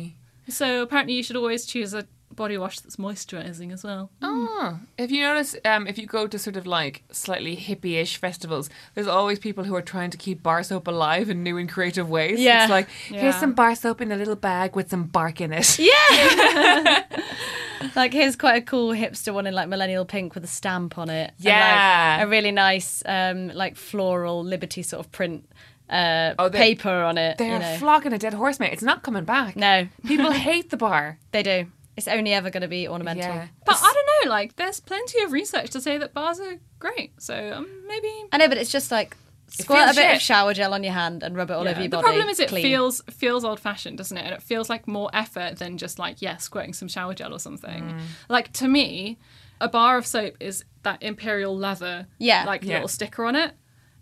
[0.49, 4.09] So apparently, you should always choose a body wash that's moisturizing as well.
[4.21, 8.69] Oh, if you notice, um, if you go to sort of like slightly hippie-ish festivals,
[8.95, 12.09] there's always people who are trying to keep bar soap alive in new and creative
[12.09, 12.39] ways.
[12.39, 12.63] Yeah.
[12.63, 13.19] it's like Yeah.
[13.21, 15.77] here's some bar soap in a little bag with some bark in it.
[15.77, 17.03] Yeah.
[17.95, 21.09] like here's quite a cool hipster one in like millennial pink with a stamp on
[21.09, 21.31] it.
[21.37, 22.17] And, Yeah.
[22.19, 25.47] like, a really nice um like floral liberty sort of print
[25.91, 27.37] uh Oh, paper on it.
[27.37, 27.77] They're you know.
[27.77, 28.73] flogging a dead horse, mate.
[28.73, 29.55] It's not coming back.
[29.55, 29.87] No.
[30.05, 31.19] people hate the bar.
[31.31, 31.67] They do.
[31.97, 33.23] It's only ever going to be ornamental.
[33.23, 36.57] Yeah, But I don't know, like, there's plenty of research to say that bars are
[36.79, 37.11] great.
[37.21, 38.11] So um, maybe.
[38.31, 39.17] I know, but it's just like
[39.49, 40.15] squirt a bit shit.
[40.15, 41.71] of shower gel on your hand and rub it all Yeah.
[41.71, 42.01] over your body.
[42.03, 42.63] the problem is it Clean.
[42.63, 44.23] feels feels old fashioned, doesn't it?
[44.23, 47.39] And it feels like more effort than just like yeah, squirting some shower gel or
[47.39, 47.83] something.
[47.83, 47.99] Mm.
[48.29, 49.19] Like to me,
[49.59, 52.45] a bar of soap is that imperial leather, Yeah.
[52.45, 52.75] like Yeah.
[52.75, 53.51] little sticker on it,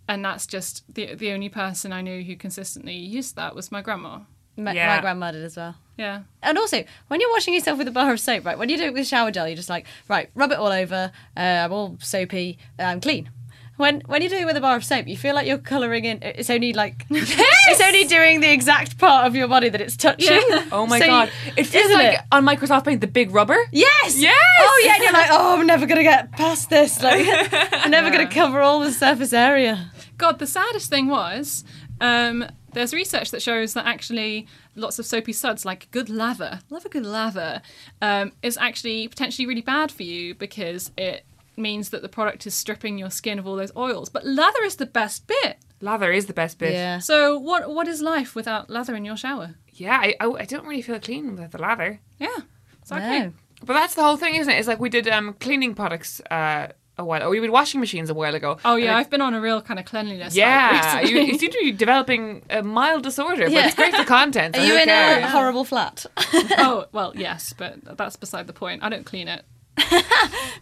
[0.09, 3.81] and that's just the the only person I knew who consistently used that was my
[3.81, 4.19] grandma.
[4.57, 4.95] My, Yeah.
[4.95, 5.75] my grandma did as well.
[5.97, 8.57] Yeah, And also, when you're washing yourself with a bar of soap, right?
[8.57, 11.11] When you do it with shower gel, you're just like, right, rub it all over.
[11.35, 12.57] Uh, I'm all soapy.
[12.79, 13.29] uh, I'm clean.
[13.77, 16.03] When when you do it with a bar of soap, you feel like you're colouring
[16.03, 16.19] in.
[16.21, 20.41] It's only like it's only doing the exact part of your body that it's touching.
[20.73, 21.31] Oh my So you- god!
[21.55, 22.21] it feels isn't like it?
[22.31, 23.57] on Microsoft Paint the big rubber.
[23.71, 24.17] Yes.
[24.17, 24.35] Yes!
[24.59, 24.93] Oh yeah.
[24.95, 27.01] And you're like, oh, I'm never gonna get past this.
[27.01, 27.25] Like,
[27.85, 29.91] I'm never gonna cover all the surface area.
[30.19, 31.63] God, the saddest thing was.
[31.99, 36.85] Um, there's research that shows that actually lots of soapy suds, like good lather, love
[36.85, 37.61] a good lather,
[38.01, 41.25] um, is actually potentially really bad for you because it
[41.57, 44.09] means that the product is stripping your skin of all those oils.
[44.09, 45.57] But lather is the best bit.
[45.81, 46.73] Lather is the best bit.
[46.73, 46.99] Yeah.
[46.99, 49.55] So what what is life without lather in your shower?
[49.73, 52.01] Yeah, I, I, I don't really feel clean without the lather.
[52.19, 52.39] Yeah,
[52.81, 53.19] exactly.
[53.19, 53.33] No.
[53.63, 54.57] But that's the whole thing, isn't it?
[54.57, 56.67] It's like we did um, cleaning products uh,
[56.99, 57.23] a while.
[57.23, 58.57] Or we did washing machines a while ago.
[58.63, 60.35] Oh yeah, I- I've been on a real kind of cleanliness.
[60.35, 61.01] yeah.
[61.01, 63.65] you, you seem to be developing a mild disorder, but Yeah.
[63.67, 64.55] it's great for content.
[64.57, 65.31] Are you who in a cares?
[65.31, 66.05] horrible flat?
[66.59, 68.83] oh well, yes, but that's beside the point.
[68.83, 69.43] I don't clean it.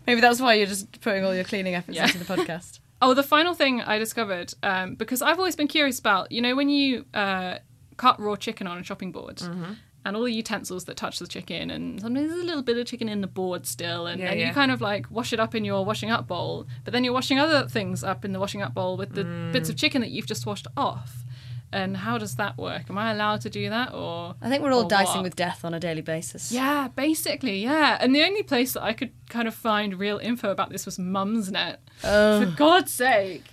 [0.08, 2.06] Maybe that's why you're just putting all your cleaning efforts Yeah.
[2.06, 2.80] into the podcast.
[3.02, 6.56] Oh, the final thing I discovered, um, because I've always been curious about, you know,
[6.56, 7.58] when you uh,
[7.98, 9.74] cut raw chicken on a chopping board Mm-hmm.
[10.08, 12.86] And all the utensils that touch the chicken, and sometimes there's a little bit of
[12.88, 15.54] chicken in the board still, and, Yeah, and you kind of like wash it up
[15.54, 18.62] in your washing up bowl, but then you're washing other things up in the washing
[18.62, 19.80] up bowl with the bits of Mm.
[19.80, 21.24] chicken that you've just washed off.
[21.70, 22.84] And how does that work?
[22.90, 25.24] Am I allowed to do that, or I think we're all dicing what?
[25.24, 26.50] with death on a daily basis.
[26.50, 27.98] Yeah, basically, yeah.
[28.00, 30.98] And the only place that I could kind of find real info about this was
[30.98, 31.78] Mumsnet.
[32.00, 33.44] For God's sake.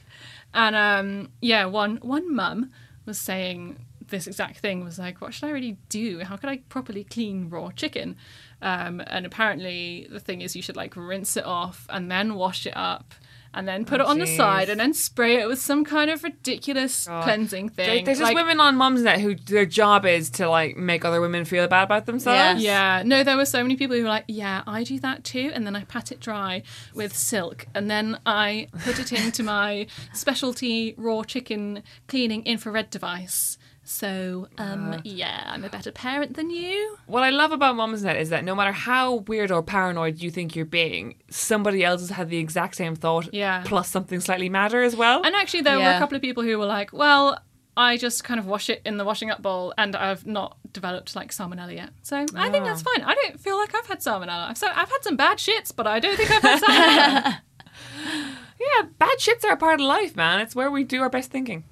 [0.55, 2.71] And um, yeah, one one mum
[3.05, 6.21] was saying this exact thing was like, what should I really do?
[6.21, 8.17] How could I properly clean raw chicken?
[8.63, 12.67] Um, and apparently the thing is you should like rinse it off and then wash
[12.67, 13.15] it up
[13.55, 16.23] and then put it on the side and then spray it with some kind of
[16.25, 18.05] ridiculous cleansing thing.
[18.05, 21.67] There's just women on Mumsnet who their job is to like make other women feel
[21.69, 22.63] bad about themselves.
[22.63, 25.53] Yeah, no, there were so many people who were like, yeah, I do that too.
[25.55, 26.63] And then I pat it dry
[26.95, 27.67] with silk.
[27.75, 33.57] And then I put it into my specialty raw chicken cleaning infrared device.
[33.87, 36.97] So, um, yeah, I'm a better parent than you.
[37.07, 40.57] What I love about Mumsnet is that no matter how weird or paranoid you think
[40.57, 43.63] you're being, somebody else has had the exact same thought, Yeah.
[43.67, 45.23] plus something slightly madder as well.
[45.23, 47.39] And actually, there were a couple of people who were like, well,
[47.77, 51.15] I just kind of wash it in the washing up bowl, and I've not developed
[51.15, 51.91] like salmonella yet.
[52.03, 53.03] So I think that's fine.
[53.03, 54.49] I don't feel like I've had salmonella.
[54.51, 57.41] I've, I've had some bad shits, but I don't think I've had salmonella.
[58.61, 60.41] Yeah, bad shits are a part of life, man.
[60.41, 61.65] It's where we do our best thinking.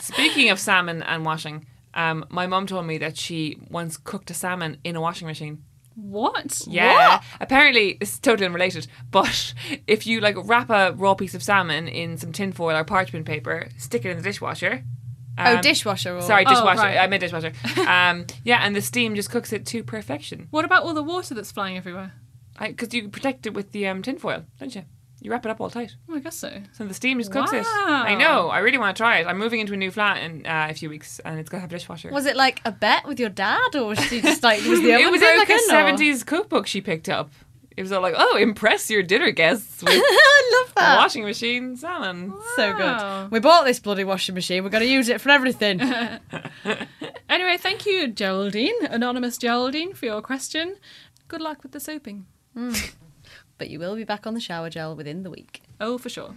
[0.00, 4.34] Speaking of salmon and washing, um, my mum told me that she once cooked a
[4.34, 5.62] salmon in a washing machine.
[5.94, 6.62] what?
[6.66, 7.22] Yeah.
[7.40, 9.54] Apparently, it's totally unrelated, but
[9.86, 13.68] if you like wrap a raw piece of salmon in some tinfoil or parchment paper,
[13.78, 14.82] stick it in the dishwasher.
[15.38, 16.16] oh, um, dishwasher.
[16.16, 16.22] Or...
[16.22, 16.80] Sorry, Oh, dishwasher.
[16.82, 16.98] right.
[16.98, 17.52] I meant dishwasher.
[17.88, 20.48] um, yeah, and the steam just cooks it to perfection.
[20.50, 22.12] What about all the water that's flying everywhere?
[22.60, 24.84] Because you protect it with the um, tinfoil, don't you?
[25.24, 25.96] You wrap it up all tight.
[26.08, 26.52] Oh, I guess so.
[26.72, 27.64] So the steam just cooks it.
[27.66, 28.50] I know.
[28.50, 29.26] I really want to try it.
[29.26, 31.70] I'm moving into a new flat in uh, a few weeks, and it's gonna have
[31.70, 32.10] a dishwasher.
[32.12, 34.90] Was it like a bet with your dad, or was she just like was the
[34.92, 37.30] it was in like a or- 70s cookbook she picked up.
[37.76, 40.96] It was all like, oh, impress your dinner guests with I love a that.
[40.98, 42.32] washing machine salmon.
[42.54, 43.30] So good.
[43.32, 44.62] We bought this bloody washing machine.
[44.62, 45.80] We're going to use it for everything.
[47.28, 50.76] Anyway, thank you, Geraldine, anonymous Geraldine, for your question.
[51.26, 52.26] Good luck with the soaping.
[53.58, 55.62] But you will be back on the shower gel within the week.
[55.80, 56.34] Oh, for sure.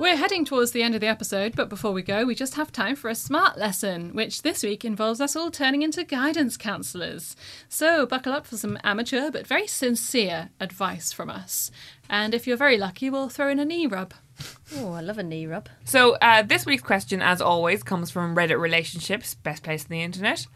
[0.00, 2.72] We're heading towards the end of the episode, but before we go, we just have
[2.72, 7.36] time for a smart lesson, which this week involves us all turning into guidance counsellors.
[7.68, 11.70] So buckle up for some amateur but very sincere advice from us.
[12.08, 14.14] And if you're very lucky, we'll throw in a knee rub.
[14.76, 15.68] Oh, I love a knee rub.
[15.84, 20.02] So uh, this week's question, as always, comes from Reddit Relationships, best place on the
[20.02, 20.46] internet,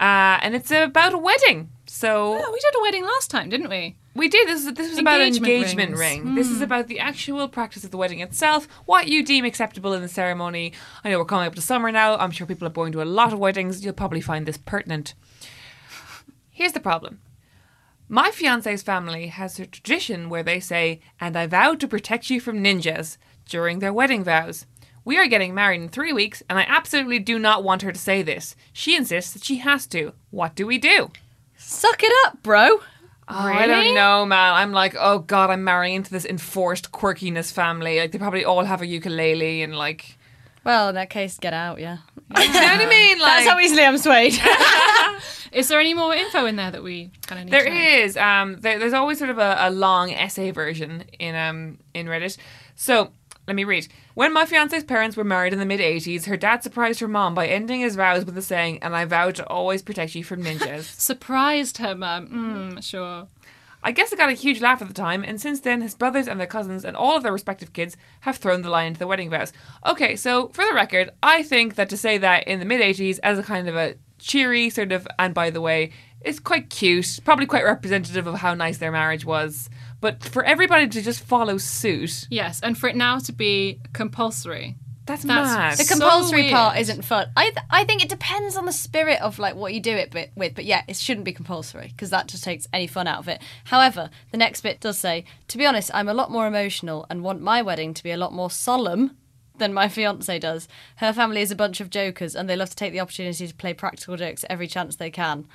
[0.00, 1.70] uh, and it's about a wedding.
[1.86, 3.96] So Oh, we did a wedding last time, didn't we?
[4.14, 4.48] We did.
[4.48, 6.24] This, this was about an Engagement engagement rings.
[6.24, 6.34] ring.
[6.34, 10.02] This is about the actual practice of the wedding itself, what you deem acceptable in
[10.02, 10.72] the ceremony.
[11.04, 12.16] I know we're coming up to summer now.
[12.16, 13.84] I'm sure people are going to a lot of weddings.
[13.84, 15.14] You'll probably find this pertinent.
[16.50, 17.20] Here's the problem.
[18.08, 22.40] My fiance's family has a tradition where they say, and I vow to protect you
[22.40, 23.18] from ninjas
[23.48, 24.66] during their wedding vows.
[25.04, 27.98] We are getting married in three weeks, and I absolutely do not want her to
[27.98, 28.54] say this.
[28.72, 30.12] She insists that she has to.
[30.30, 31.10] What do we do?
[31.56, 32.80] Suck it up, bro.
[33.30, 34.54] Oh, I don't know, man.
[34.54, 38.00] I'm like, oh god, I'm marrying into this enforced quirkiness family.
[38.00, 40.16] Like they probably all have a ukulele and like,
[40.64, 41.98] Well, in that case, get out, yeah.
[42.38, 43.18] you know what I mean?
[43.18, 44.38] Like, That's how easily I'm swayed.
[45.52, 47.70] Is there any more info in there that we kind of need There to
[48.02, 48.16] is.
[48.16, 52.36] Um, there, there's always sort of a, a long essay version in um in Reddit.
[52.76, 53.12] So
[53.48, 53.88] let me read.
[54.14, 57.34] When my fiance's parents were married in the mid 80s, her dad surprised her mom
[57.34, 60.44] by ending his vows with the saying, "And I vow to always protect you from
[60.44, 62.28] ninjas." Surprised her mum.
[62.76, 63.26] Mm, sure.
[63.82, 66.28] I guess it got a huge laugh at the time, and since then, his brothers
[66.28, 69.06] and their cousins and all of their respective kids have thrown the line into the
[69.06, 69.52] wedding vows.
[69.86, 73.18] Okay, so for the record, I think that to say that in the mid 80s
[73.22, 75.92] as a kind of a cheery sort of, and by the way,
[76.24, 79.70] is quite cute, probably quite representative of how nice their marriage was.
[80.00, 84.76] But for everybody to just follow suit, Yes, and for it now to be compulsory.
[85.06, 85.78] that's, That's mad.
[85.78, 86.52] The So compulsory weird.
[86.52, 87.28] part isn't fun.
[87.36, 90.10] I th- I think it depends on the spirit of like what you do it
[90.10, 93.18] bit with, but yeah, it shouldn't be compulsory because that just takes any fun out
[93.18, 93.40] of it.
[93.64, 97.24] However, the next bit does say, to be honest, I'm a lot more emotional and
[97.24, 99.16] want my wedding to be a lot more solemn
[99.56, 100.68] than my fiance does.
[100.96, 103.54] Her family is a bunch of jokers and they love to take the opportunity to
[103.54, 105.46] play practical jokes every chance they can.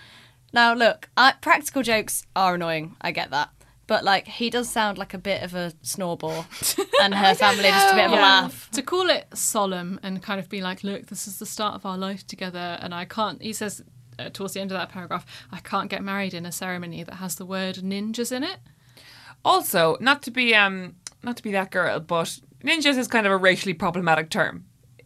[0.51, 2.95] Now, look, I, practical jokes are annoying.
[2.99, 3.49] I get that.
[3.85, 6.45] But like he does sound like a bit of a snorball,
[7.01, 8.69] and her family just a bit of a laugh.
[8.71, 11.85] To call it solemn and kind of be like, look, this is the start of
[11.85, 13.41] our life together, and I can't.
[13.41, 13.83] He says
[14.17, 17.15] uh, towards the end of that paragraph, I can't get married in a ceremony that
[17.15, 18.59] has the word ninjas in it.
[19.43, 23.31] Also, not to be um not to be that girl, but ninjas is kind of
[23.31, 24.65] a racially problematic term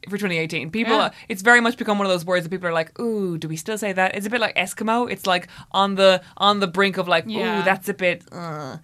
[0.09, 0.71] for 2018.
[0.71, 1.09] People, Yeah.
[1.29, 3.55] it's very much become one of those words that people are like, "Ooh, do we
[3.55, 5.09] still say that?" It's a bit like Eskimo.
[5.11, 7.59] It's like on the on the brink of like, Yeah.
[7.61, 8.77] "Ooh, that's a bit." Uh.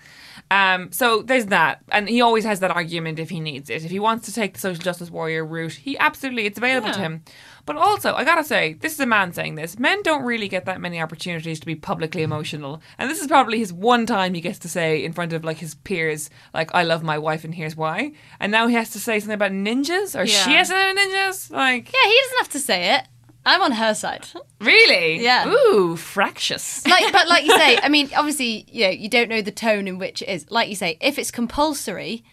[0.52, 3.84] Um, so there's that, and he always has that argument if he needs it.
[3.84, 7.00] If he wants to take the social justice warrior route, he absolutely it's available to
[7.00, 7.24] him.
[7.66, 9.80] But also, I gotta say, this is a man saying this.
[9.80, 13.60] Men don't really get that many opportunities to be publicly emotional, and this is probably
[13.60, 16.84] his one time he gets to say in front of like his peers, like "I
[16.84, 20.20] love my wife and here's why." And now he has to say something about ninjas,
[20.20, 21.52] or she has to say ninjas.
[21.52, 23.04] Like, Yeah, he doesn't have to say it.
[23.46, 24.26] I'm on her side.
[24.62, 25.22] really?
[25.22, 25.48] Yeah.
[25.50, 26.86] Ooh, fractious.
[26.88, 29.88] like but like you say i mean obviously you know you don't know the tone
[29.88, 32.24] in which it is like you say if it's compulsory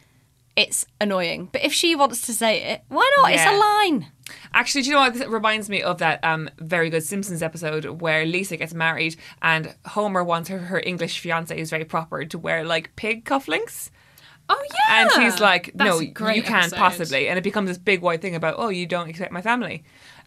[0.57, 4.11] it's annoying but if she wants to say it why not it's a line
[4.53, 5.15] Actually, do you know what?
[5.15, 9.75] This reminds me of that um, very good Simpsons episode where Lisa gets married and
[9.87, 13.91] Homer wants her, her English fiance, who's very proper, to wear like pig cufflinks.
[14.49, 16.77] Oh yeah, And she's like, That's no, you can't episode.
[16.77, 17.29] possibly.
[17.29, 19.85] And it becomes this big white thing about, oh, you don't accept my family.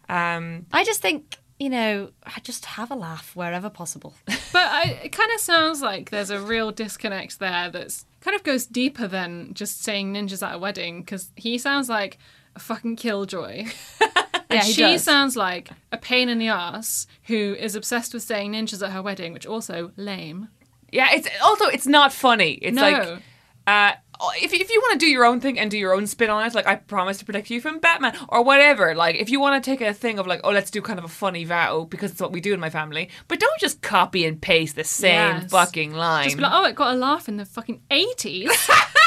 [0.09, 4.13] Um, i just think you know, I just have a laugh wherever possible.
[4.53, 8.43] But I, it kind of sounds like there's a real disconnect there that's kind of
[8.43, 12.19] goes deeper than just saying ninjas at a wedding because he sounds like
[12.55, 13.65] a fucking killjoy.
[14.51, 15.03] yeah, she does.
[15.03, 19.01] sounds like a pain in the ass who is obsessed with saying ninjas at her
[19.01, 20.49] wedding, which also lame.
[20.91, 22.51] Yeah, it's also it's not funny.
[22.51, 22.81] It's No.
[22.91, 23.19] like
[23.65, 26.07] uh Uh, if, if you want to do your own thing and do your own
[26.07, 29.29] spin on it, like I promise to protect you from Batman or whatever, like if
[29.29, 31.43] you want to take a thing of like, oh, let's do kind of a funny
[31.45, 34.75] vow because it's what we do in my family, but don't just copy and paste
[34.75, 35.51] the same Yes.
[35.51, 36.25] fucking line.
[36.25, 38.49] Just be like, oh, it got a laugh in the fucking 80s.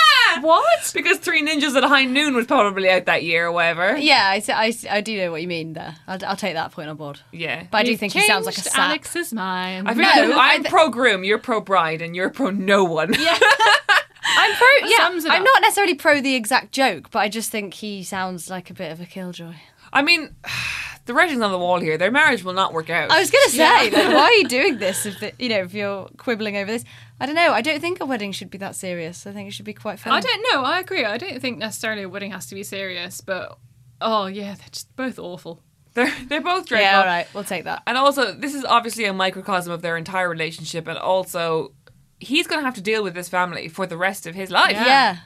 [0.41, 0.91] what?
[0.93, 3.97] because Three Ninjas at High Noon was probably out that year or whatever.
[3.97, 5.95] Yeah, I, I, I do know what you mean there.
[6.07, 7.21] I'll, I'll take that point on board.
[7.33, 7.65] Yeah.
[7.71, 8.89] But I do You've think he sounds like a changed sap.
[8.91, 9.89] Alex's mind.
[9.89, 12.51] I feel No, like I'm I thi- pro groom, you're pro bride, and you're pro
[12.51, 13.15] no one.
[13.19, 13.39] Yeah.
[14.27, 14.89] I'm pro.
[14.89, 18.71] Yeah, I'm not necessarily pro the exact joke, but I just think he sounds like
[18.71, 19.55] a bit of a killjoy.
[19.93, 20.35] I mean,
[21.07, 21.97] the writing's on the wall here.
[21.97, 23.11] Their marriage will not work out.
[23.11, 25.07] I was gonna say, like, why are you doing this?
[25.07, 26.85] If the, you know, if you're quibbling over this,
[27.21, 27.53] I don't know.
[27.53, 29.27] I don't think a wedding should be that serious.
[29.27, 30.13] I think it should be quite fun.
[30.13, 30.65] I don't know.
[30.65, 31.05] I agree.
[31.05, 33.59] I don't think necessarily a wedding has to be serious, but
[34.01, 35.63] oh, yeah, they're just both awful.
[35.97, 36.91] They're they're both dreadful.
[36.91, 37.83] Yeah, all right, we'll take that.
[37.87, 41.73] And also, this is obviously a microcosm of their entire relationship, and also,
[42.19, 44.73] he's going to have to deal with this family for the rest of his life.
[44.73, 45.19] Yeah.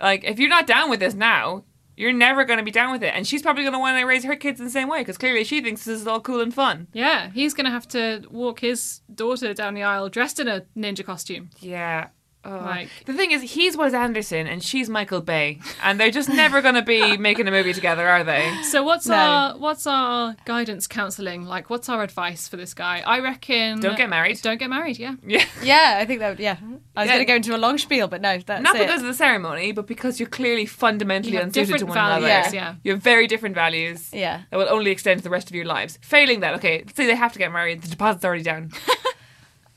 [0.00, 1.64] Like, if you're not down with this now,
[1.96, 3.14] you're never going to be down with it.
[3.14, 5.16] And she's probably going to want to raise her kids in the same way, because
[5.16, 6.88] clearly she thinks this is all cool and fun.
[6.92, 10.66] Yeah, he's going to have to walk his daughter down the aisle dressed in a
[10.76, 11.48] ninja costume.
[11.60, 12.08] Yeah.
[12.48, 12.64] Oh.
[12.64, 16.62] Like- the thing is, he's Wes Anderson and she's Michael Bay, and they're just never
[16.62, 18.50] going to be making a movie together, are they?
[18.62, 19.14] So what's No.
[19.16, 21.44] our what's our guidance counselling?
[21.46, 23.02] Like what's our advice for this guy?
[23.06, 24.40] I reckon Don't get married.
[24.42, 25.14] Don't get married, yeah.
[25.26, 25.44] Yeah.
[25.62, 26.30] Yeah, I think that.
[26.30, 26.56] Would, yeah,
[26.94, 27.14] I was Yeah.
[27.14, 28.86] gonna go into a long spiel, but no, that's Not it.
[28.86, 32.20] because of the ceremony, but because you're clearly fundamentally You have unsuited to different one
[32.20, 32.54] values, another.
[32.54, 32.74] yeah.
[32.84, 34.10] You have very different values.
[34.12, 34.42] Yeah.
[34.50, 35.98] That will only extend to the rest of your lives.
[36.02, 38.70] Failing that, okay, let's say they have to get married, the deposit's already down.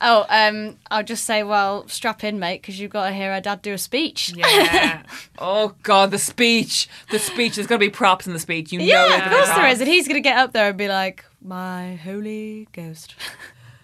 [0.01, 3.41] Oh, um, I'll just say, well, strap in, mate, because you've got to hear our
[3.41, 4.33] dad do a speech.
[4.33, 5.03] Yeah.
[5.39, 6.87] oh god, the speech.
[7.11, 7.55] The speech.
[7.55, 8.71] There's gonna be props in the speech.
[8.71, 10.87] You know Yeah, of course there is, and he's gonna get up there and be
[10.87, 13.15] like, "My holy ghost."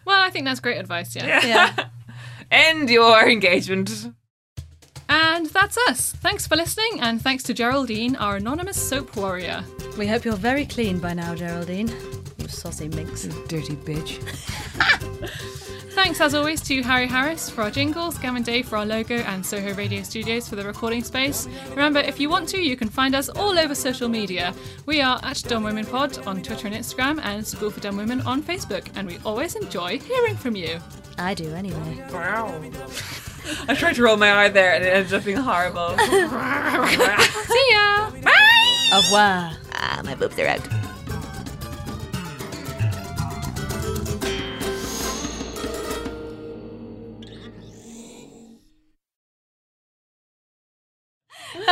[0.06, 1.44] Well, I think that's great advice, yeah.
[1.44, 1.86] yeah.
[2.52, 4.12] End your engagement.
[5.10, 6.12] And that's us.
[6.12, 9.64] Thanks for listening, and thanks to Geraldine, our anonymous soap warrior.
[9.98, 11.92] We hope you're very clean by now, Geraldine.
[12.56, 13.24] You saucy minx.
[13.50, 14.22] Dirty bitch.
[15.92, 19.46] Thanks, as always, to Harry Harris for our jingles, Gavin Day for our logo, and
[19.46, 21.50] Soho Radio Studios for the recording space.
[21.72, 24.54] Remember, if you want to, you can find us all over social media.
[24.86, 28.22] We are at Dumb Women Pod on Twitter and Instagram, and School for Dumb Women
[28.22, 30.80] on Facebook, and we always enjoy hearing from you.
[31.18, 32.06] I do anyway.
[32.14, 32.62] Wow.
[33.68, 35.90] I tried to roll my eye there and it ended up being horrible.
[36.00, 38.12] See ya!
[38.22, 38.90] Bye!
[38.94, 39.52] Au revoir.
[39.74, 40.95] Ah, my boobs are out.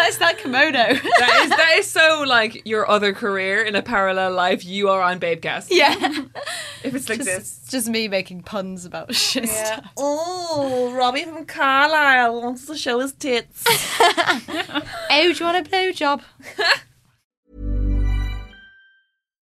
[0.03, 0.71] That's that kimono.
[0.73, 4.65] that is that is so like your other career in a parallel life.
[4.65, 5.67] You are on Babecast.
[5.71, 5.93] yeah.
[6.83, 7.65] If it's like Just, this.
[7.69, 9.85] just me making puns about shit stuff.
[9.95, 13.63] Oh, Robbie from Carlisle wants to show his tits.
[15.15, 16.21] Oh, do you want a blowjob?